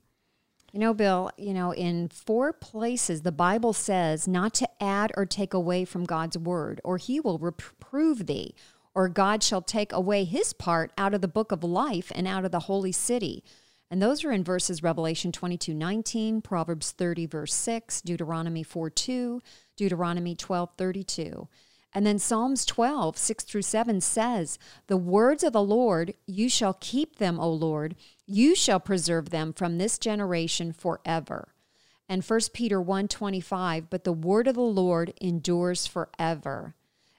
You 0.72 0.80
know, 0.80 0.94
Bill, 0.94 1.30
you 1.38 1.54
know, 1.54 1.72
in 1.72 2.10
four 2.10 2.52
places 2.52 3.22
the 3.22 3.32
Bible 3.32 3.74
says 3.74 4.28
not 4.28 4.54
to 4.56 4.68
add 4.84 5.12
or 5.16 5.26
take 5.26 5.54
away 5.54 5.86
from 5.86 6.04
God's 6.04 6.38
word, 6.38 6.82
or 6.84 6.98
he 6.98 7.20
will 7.20 7.38
reprove 7.38 8.26
thee, 8.26 8.56
or 8.96 9.10
God 9.10 9.44
shall 9.44 9.62
take 9.62 9.92
away 9.92 10.24
his 10.24 10.54
part 10.54 10.92
out 10.98 11.14
of 11.14 11.22
the 11.22 11.28
book 11.28 11.52
of 11.52 11.64
life 11.64 12.12
and 12.16 12.28
out 12.28 12.46
of 12.46 12.52
the 12.52 12.62
holy 12.62 12.94
city. 12.94 13.44
And 13.92 14.02
those 14.02 14.24
are 14.24 14.32
in 14.32 14.44
verses 14.44 14.82
Revelation 14.82 15.32
22 15.32 15.74
19, 15.74 16.42
Proverbs 16.42 16.92
30, 16.92 17.28
verse 17.28 17.54
6, 17.54 18.02
Deuteronomy 18.02 18.64
4 18.64 18.90
2, 18.90 19.42
Deuteronomy 19.76 20.34
12 20.36 20.70
32. 20.78 21.48
And 21.94 22.06
then 22.06 22.20
Psalms 22.20 22.66
12, 22.66 23.18
6 23.18 23.44
through 23.46 23.62
7 23.62 24.02
says, 24.02 24.60
The 24.88 24.98
words 24.98 25.44
of 25.44 25.54
the 25.54 25.64
Lord, 25.64 26.14
you 26.26 26.50
shall 26.50 26.74
keep 26.74 27.18
them, 27.18 27.40
O 27.40 27.50
Lord. 27.50 27.96
You 28.26 28.54
shall 28.54 28.82
preserve 28.82 29.30
them 29.30 29.54
from 29.54 29.78
this 29.78 29.98
generation 29.98 30.74
forever. 30.74 31.54
And 32.10 32.24
1 32.24 32.40
Peter 32.54 32.82
1 32.82 33.08
25, 33.08 33.90
But 33.90 34.04
the 34.04 34.12
word 34.12 34.48
of 34.48 34.56
the 34.56 34.62
Lord 34.62 35.14
endures 35.22 35.88
forever. 35.88 36.76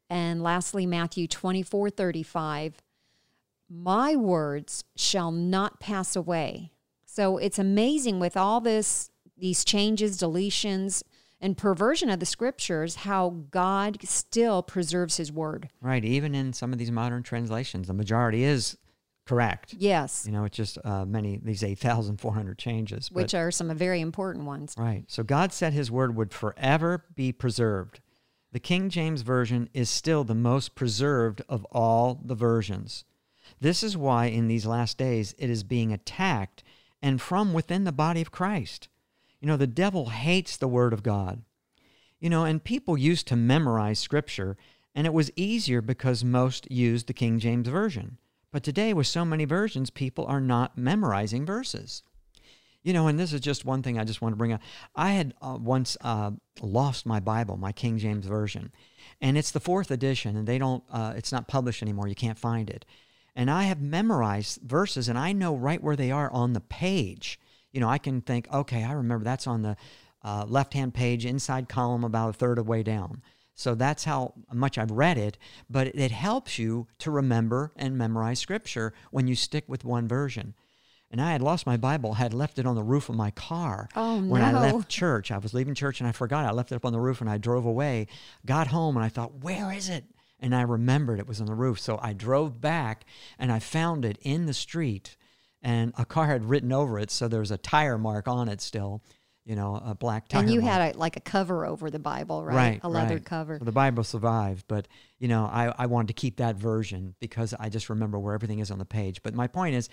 And 0.09 0.43
lastly, 0.43 0.87
Matthew 0.87 1.27
24 1.27 1.91
35, 1.91 2.83
My 3.69 4.15
words 4.17 4.85
shall 4.97 5.33
not 5.33 5.81
pass 5.81 6.15
away. 6.15 6.73
So 7.05 7.39
it's 7.39 7.59
amazing 7.59 8.21
with 8.21 8.37
all 8.37 8.61
this, 8.61 9.11
these 9.37 9.65
changes, 9.65 10.19
deletions, 10.19 11.03
and 11.41 11.57
perversion 11.57 12.09
of 12.11 12.21
the 12.21 12.27
scriptures, 12.27 12.97
how 12.97 13.31
God 13.51 13.99
still 14.05 14.63
preserves 14.63 15.17
his 15.17 15.33
word. 15.33 15.69
Right. 15.81 16.05
Even 16.05 16.35
in 16.35 16.53
some 16.53 16.73
of 16.73 16.79
these 16.79 16.91
modern 16.91 17.23
translations, 17.23 17.89
the 17.89 17.95
majority 17.95 18.45
is 18.45 18.77
correct. 19.27 19.75
Yes, 19.77 20.25
You 20.27 20.33
know, 20.33 20.45
it's 20.45 20.57
just 20.57 20.79
uh, 20.85 21.05
many, 21.05 21.39
these 21.43 21.65
8,400 21.65 22.59
changes. 22.59 23.09
but- 23.09 23.23
which 23.23 23.35
are 23.35 23.51
some 23.51 23.75
very 23.77 24.01
important 24.01 24.45
ones. 24.47 24.75
right. 24.79 25.05
So 25.09 25.23
God 25.25 25.53
said 25.53 25.73
his 25.73 25.91
word 25.91 26.15
would 26.17 26.33
forever 26.33 27.05
be 27.15 27.33
preserved. 27.33 28.01
The 28.57 28.61
King 28.61 28.89
James 28.89 29.21
Version 29.21 29.69
is 29.75 29.91
still 29.91 30.25
the 30.25 30.35
most 30.35 30.75
preserved 30.75 31.43
of 31.47 31.67
all 31.67 32.19
the 32.25 32.35
versions. 32.35 33.05
This 33.61 33.83
is 33.83 33.99
why 33.99 34.29
in 34.29 34.49
these 34.49 34.65
last 34.65 34.97
days 34.97 35.35
it 35.37 35.51
is 35.51 35.63
being 35.63 35.93
attacked 35.93 36.63
and 37.03 37.21
from 37.21 37.53
within 37.53 37.85
the 37.85 37.93
body 37.93 38.23
of 38.23 38.31
Christ. 38.31 38.89
You 39.41 39.47
know, 39.47 39.59
the 39.59 39.67
devil 39.67 40.09
hates 40.09 40.57
the 40.57 40.69
word 40.69 40.95
of 40.95 41.03
God. 41.03 41.43
You 42.19 42.31
know, 42.31 42.47
and 42.47 42.65
people 42.65 42.97
used 42.97 43.27
to 43.27 43.37
memorize 43.37 43.99
scripture, 43.99 44.57
and 44.95 45.07
it 45.07 45.13
was 45.13 45.31
easier 45.37 45.83
because 45.83 46.25
most 46.25 46.67
used 46.71 47.09
the 47.09 47.13
King 47.13 47.39
James 47.39 47.69
Version. 47.69 48.17
But 48.53 48.63
today, 48.63 48.95
with 48.95 49.07
so 49.07 49.27
many 49.27 49.45
versions, 49.45 49.91
people 49.91 50.25
are 50.25 50.41
not 50.41 50.79
memorizing 50.79 51.45
verses. 51.45 52.03
You 52.87 52.93
know, 52.93 53.09
and 53.09 53.19
this 53.19 53.33
is 53.33 53.41
just 53.41 53.65
one 53.65 53.83
thing 53.83 53.99
I 53.99 54.05
just 54.05 54.23
want 54.23 54.35
to 54.35 54.37
bring 54.37 54.53
up. 54.53 54.61
I 54.95 55.11
had 55.11 55.35
uh, 55.43 55.59
once 55.61 55.97
uh, 56.03 56.31
lost 56.63 57.05
my 57.05 57.19
Bible, 57.19 57.57
my 57.57 57.73
King 57.73 57.99
James 57.99 58.27
Version, 58.27 58.71
and 59.21 59.37
it's 59.37 59.51
the 59.51 59.59
fourth 59.59 59.91
edition, 59.91 60.37
and 60.37 60.47
they 60.47 60.57
don't, 60.57 60.85
uh, 60.89 61.13
it's 61.17 61.33
not 61.33 61.49
published 61.49 61.83
anymore. 61.83 62.07
You 62.07 62.15
can't 62.15 62.39
find 62.39 62.71
it. 62.71 62.85
And 63.35 63.51
I 63.51 63.65
have 63.65 63.83
memorized 63.83 64.61
verses, 64.63 65.09
and 65.09 65.19
I 65.19 65.33
know 65.33 65.57
right 65.57 65.83
where 65.83 65.97
they 65.97 66.13
are 66.13 66.31
on 66.31 66.53
the 66.53 66.61
page. 66.61 67.41
You 67.73 67.81
know, 67.81 67.89
I 67.89 67.99
can 67.99 68.21
think, 68.21 68.47
okay, 68.53 68.85
I 68.85 68.93
remember 68.93 69.25
that's 69.25 69.49
on 69.49 69.63
the 69.63 69.77
uh, 70.23 70.45
left 70.47 70.73
hand 70.73 70.95
page, 70.95 71.27
inside 71.27 71.69
column, 71.69 72.05
about 72.05 72.31
a 72.31 72.35
third 72.35 72.57
of 72.57 72.67
the 72.67 72.71
way 72.71 72.85
down. 72.85 73.21
So 73.57 73.75
that's 73.75 74.05
how 74.05 74.35
much 74.53 74.79
I've 74.79 74.93
read 74.93 75.19
it, 75.19 75.39
but 75.69 75.89
it 75.89 76.13
helps 76.13 76.57
you 76.57 76.87
to 77.01 77.11
remember 77.11 77.73
and 77.75 77.99
memorize 77.99 78.39
scripture 78.39 78.95
when 79.11 79.27
you 79.27 79.35
stick 79.35 79.65
with 79.67 79.85
one 79.85 80.07
version. 80.07 80.55
And 81.11 81.21
I 81.21 81.33
had 81.33 81.41
lost 81.41 81.67
my 81.67 81.77
Bible, 81.77 82.15
had 82.15 82.35
left 82.35 82.59
it 82.59 82.67
on 82.67 82.75
the 82.75 82.83
roof 82.83 83.09
of 83.09 83.15
my 83.15 83.31
car. 83.31 83.89
Oh, 83.95 84.21
When 84.21 84.43
I 84.43 84.53
left 84.53 84.89
church, 84.89 85.31
I 85.31 85.39
was 85.39 85.55
leaving 85.55 85.75
church 85.75 86.01
and 86.01 86.09
I 86.09 86.13
forgot. 86.13 86.45
I 86.45 86.51
left 86.51 86.73
it 86.73 86.75
up 86.75 86.85
on 86.85 86.93
the 86.93 87.01
roof 87.01 87.21
and 87.21 87.31
I 87.31 87.39
drove 87.39 87.65
away. 87.65 88.09
Got 88.45 88.67
home 88.67 88.97
and 88.97 89.05
I 89.05 89.09
thought, 89.09 89.35
where 89.43 89.73
is 89.73 89.89
it? 89.89 90.05
And 90.41 90.55
I 90.55 90.63
remembered 90.63 91.19
it 91.21 91.29
was 91.29 91.41
on 91.41 91.47
the 91.47 91.55
roof. 91.55 91.79
So 91.79 91.99
I 92.03 92.13
drove 92.13 92.61
back 92.61 93.05
and 93.39 93.53
I 93.53 93.61
found 93.61 94.05
it 94.05 94.19
in 94.23 94.47
the 94.47 94.53
street 94.53 95.17
and 95.63 95.93
a 95.97 96.05
car 96.05 96.27
had 96.27 96.45
written 96.45 96.73
over 96.73 96.99
it. 96.99 97.11
So 97.11 97.29
there 97.29 97.41
was 97.41 97.51
a 97.53 97.57
tire 97.59 97.99
mark 97.99 98.27
on 98.29 98.49
it 98.49 98.61
still, 98.61 99.01
you 99.45 99.57
know, 99.57 99.81
a 99.83 99.95
black 99.95 100.29
tire 100.29 100.43
And 100.43 100.51
you 100.53 100.61
mark. 100.61 100.73
had 100.73 100.95
a, 100.97 100.99
like 100.99 101.17
a 101.17 101.21
cover 101.21 101.65
over 101.65 101.89
the 101.91 101.99
Bible, 102.01 102.45
right? 102.45 102.55
Right, 102.55 102.81
a 102.83 102.89
leather 102.89 103.15
right. 103.15 103.25
cover. 103.25 103.59
So 103.59 103.65
the 103.65 103.73
Bible 103.73 104.05
survived, 104.05 104.65
but 104.69 104.89
you 105.19 105.29
know, 105.29 105.45
I, 105.47 105.73
I 105.79 105.87
wanted 105.87 106.09
to 106.09 106.15
keep 106.15 106.37
that 106.37 106.57
version 106.57 107.15
because 107.21 107.55
I 107.59 107.69
just 107.71 107.89
remember 107.89 108.19
where 108.19 108.35
everything 108.35 108.59
is 108.59 108.71
on 108.71 108.79
the 108.79 108.85
page. 108.85 109.23
But 109.23 109.35
my 109.35 109.47
point 109.47 109.75
is, 109.77 109.89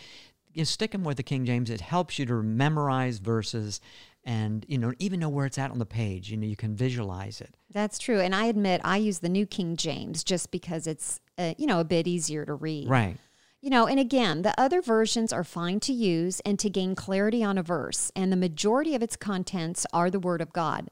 you 0.54 0.62
know, 0.62 0.66
sticking 0.66 1.04
with 1.04 1.18
the 1.18 1.24
King 1.24 1.46
James, 1.46 1.70
it 1.70 1.82
helps 1.82 2.20
you 2.20 2.26
to 2.26 2.42
memorize 2.42 3.20
verses 3.20 3.82
and 4.26 4.66
you 4.70 4.78
know 4.78 4.94
even 5.00 5.20
know 5.20 5.28
where 5.28 5.46
it's 5.46 5.58
at 5.58 5.72
on 5.72 5.80
the 5.80 5.86
page. 5.86 6.32
You 6.32 6.38
know, 6.38 6.48
you 6.48 6.56
can 6.56 6.76
visualize 6.76 7.42
it. 7.42 7.56
That's 7.72 7.98
true. 7.98 8.20
And 8.20 8.34
I 8.34 8.46
admit 8.46 8.82
I 8.84 8.98
use 8.98 9.20
the 9.20 9.30
New 9.30 9.46
King 9.46 9.76
James 9.76 10.24
just 10.24 10.52
because 10.52 10.88
it's, 10.88 11.20
uh, 11.38 11.54
you 11.58 11.66
know, 11.66 11.80
a 11.80 11.86
bit 11.86 12.08
easier 12.08 12.46
to 12.46 12.54
read. 12.54 12.88
Right. 12.88 13.18
You 13.62 13.70
know, 13.70 13.88
and 13.88 14.00
again, 14.00 14.42
the 14.42 14.60
other 14.60 14.82
versions 14.82 15.32
are 15.32 15.46
fine 15.46 15.80
to 15.82 15.94
use 15.94 16.42
and 16.42 16.60
to 16.60 16.70
gain 16.70 16.96
clarity 16.96 17.44
on 17.44 17.58
a 17.58 17.64
verse, 17.64 18.12
and 18.14 18.30
the 18.30 18.38
majority 18.38 18.94
of 18.94 19.02
its 19.02 19.16
contents 19.16 19.86
are 19.94 20.10
the 20.10 20.20
Word 20.20 20.42
of 20.42 20.52
God. 20.52 20.90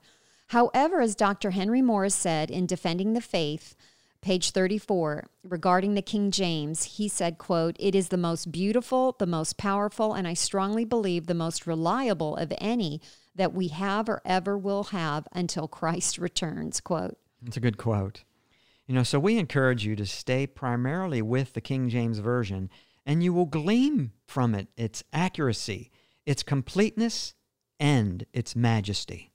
However, 0.47 1.02
as 1.02 1.15
Dr. 1.15 1.52
Henry 1.52 1.82
Morris 1.82 2.15
said 2.15 2.50
in 2.50 2.65
Defending 2.65 3.12
the 3.13 3.21
Faith, 3.21 3.76
page 4.21 4.51
34, 4.51 5.27
regarding 5.43 5.93
the 5.93 6.01
King 6.01 6.31
James, 6.31 6.84
he 6.84 7.07
said, 7.07 7.38
quote, 7.38 7.75
It 7.79 7.95
is 7.95 8.10
the 8.10 8.17
most 8.17 8.51
beautiful, 8.51 9.15
the 9.17 9.25
most 9.25 9.57
powerful, 9.57 10.13
and 10.13 10.27
I 10.27 10.34
strongly 10.34 10.86
believe 10.86 11.27
the 11.27 11.34
most 11.34 11.65
reliable 11.65 12.36
of 12.38 12.53
any 12.60 13.01
that 13.36 13.53
we 13.53 13.69
have 13.69 14.10
or 14.10 14.21
ever 14.25 14.57
will 14.57 14.86
have 14.86 15.27
until 15.31 15.67
Christ 15.67 16.17
returns, 16.17 16.81
quote. 16.81 17.17
It's 17.45 17.57
a 17.57 17.62
good 17.62 17.77
quote. 17.77 18.23
You 18.86 18.95
know, 18.95 19.03
so 19.03 19.19
we 19.19 19.38
encourage 19.38 19.86
you 19.86 19.95
to 19.95 20.05
stay 20.05 20.45
primarily 20.45 21.21
with 21.21 21.53
the 21.53 21.62
King 21.62 21.89
James 21.89 22.19
Version, 22.19 22.69
and 23.05 23.23
you 23.23 23.34
will 23.34 23.45
glean 23.45 24.12
from 24.27 24.53
it 24.53 24.67
its 24.77 25.03
accuracy, 25.12 25.91
its 26.25 26.43
completeness, 26.43 27.34
and 27.79 28.25
its 28.34 28.55
majesty. 28.55 29.30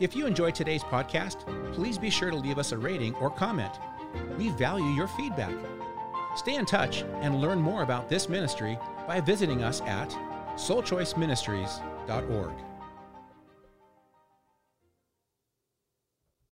If 0.00 0.16
you 0.16 0.26
enjoyed 0.26 0.54
today's 0.54 0.82
podcast, 0.82 1.44
please 1.72 1.98
be 1.98 2.10
sure 2.10 2.30
to 2.30 2.36
leave 2.36 2.58
us 2.58 2.72
a 2.72 2.78
rating 2.78 3.14
or 3.16 3.30
comment. 3.30 3.72
We 4.36 4.48
value 4.50 4.92
your 4.92 5.08
feedback. 5.08 5.54
Stay 6.36 6.56
in 6.56 6.66
touch 6.66 7.02
and 7.20 7.40
learn 7.40 7.60
more 7.60 7.82
about 7.82 8.08
this 8.08 8.28
ministry 8.28 8.78
by 9.06 9.20
visiting 9.20 9.62
us 9.62 9.80
at 9.82 10.10
soulchoiceministries.org. 10.56 12.52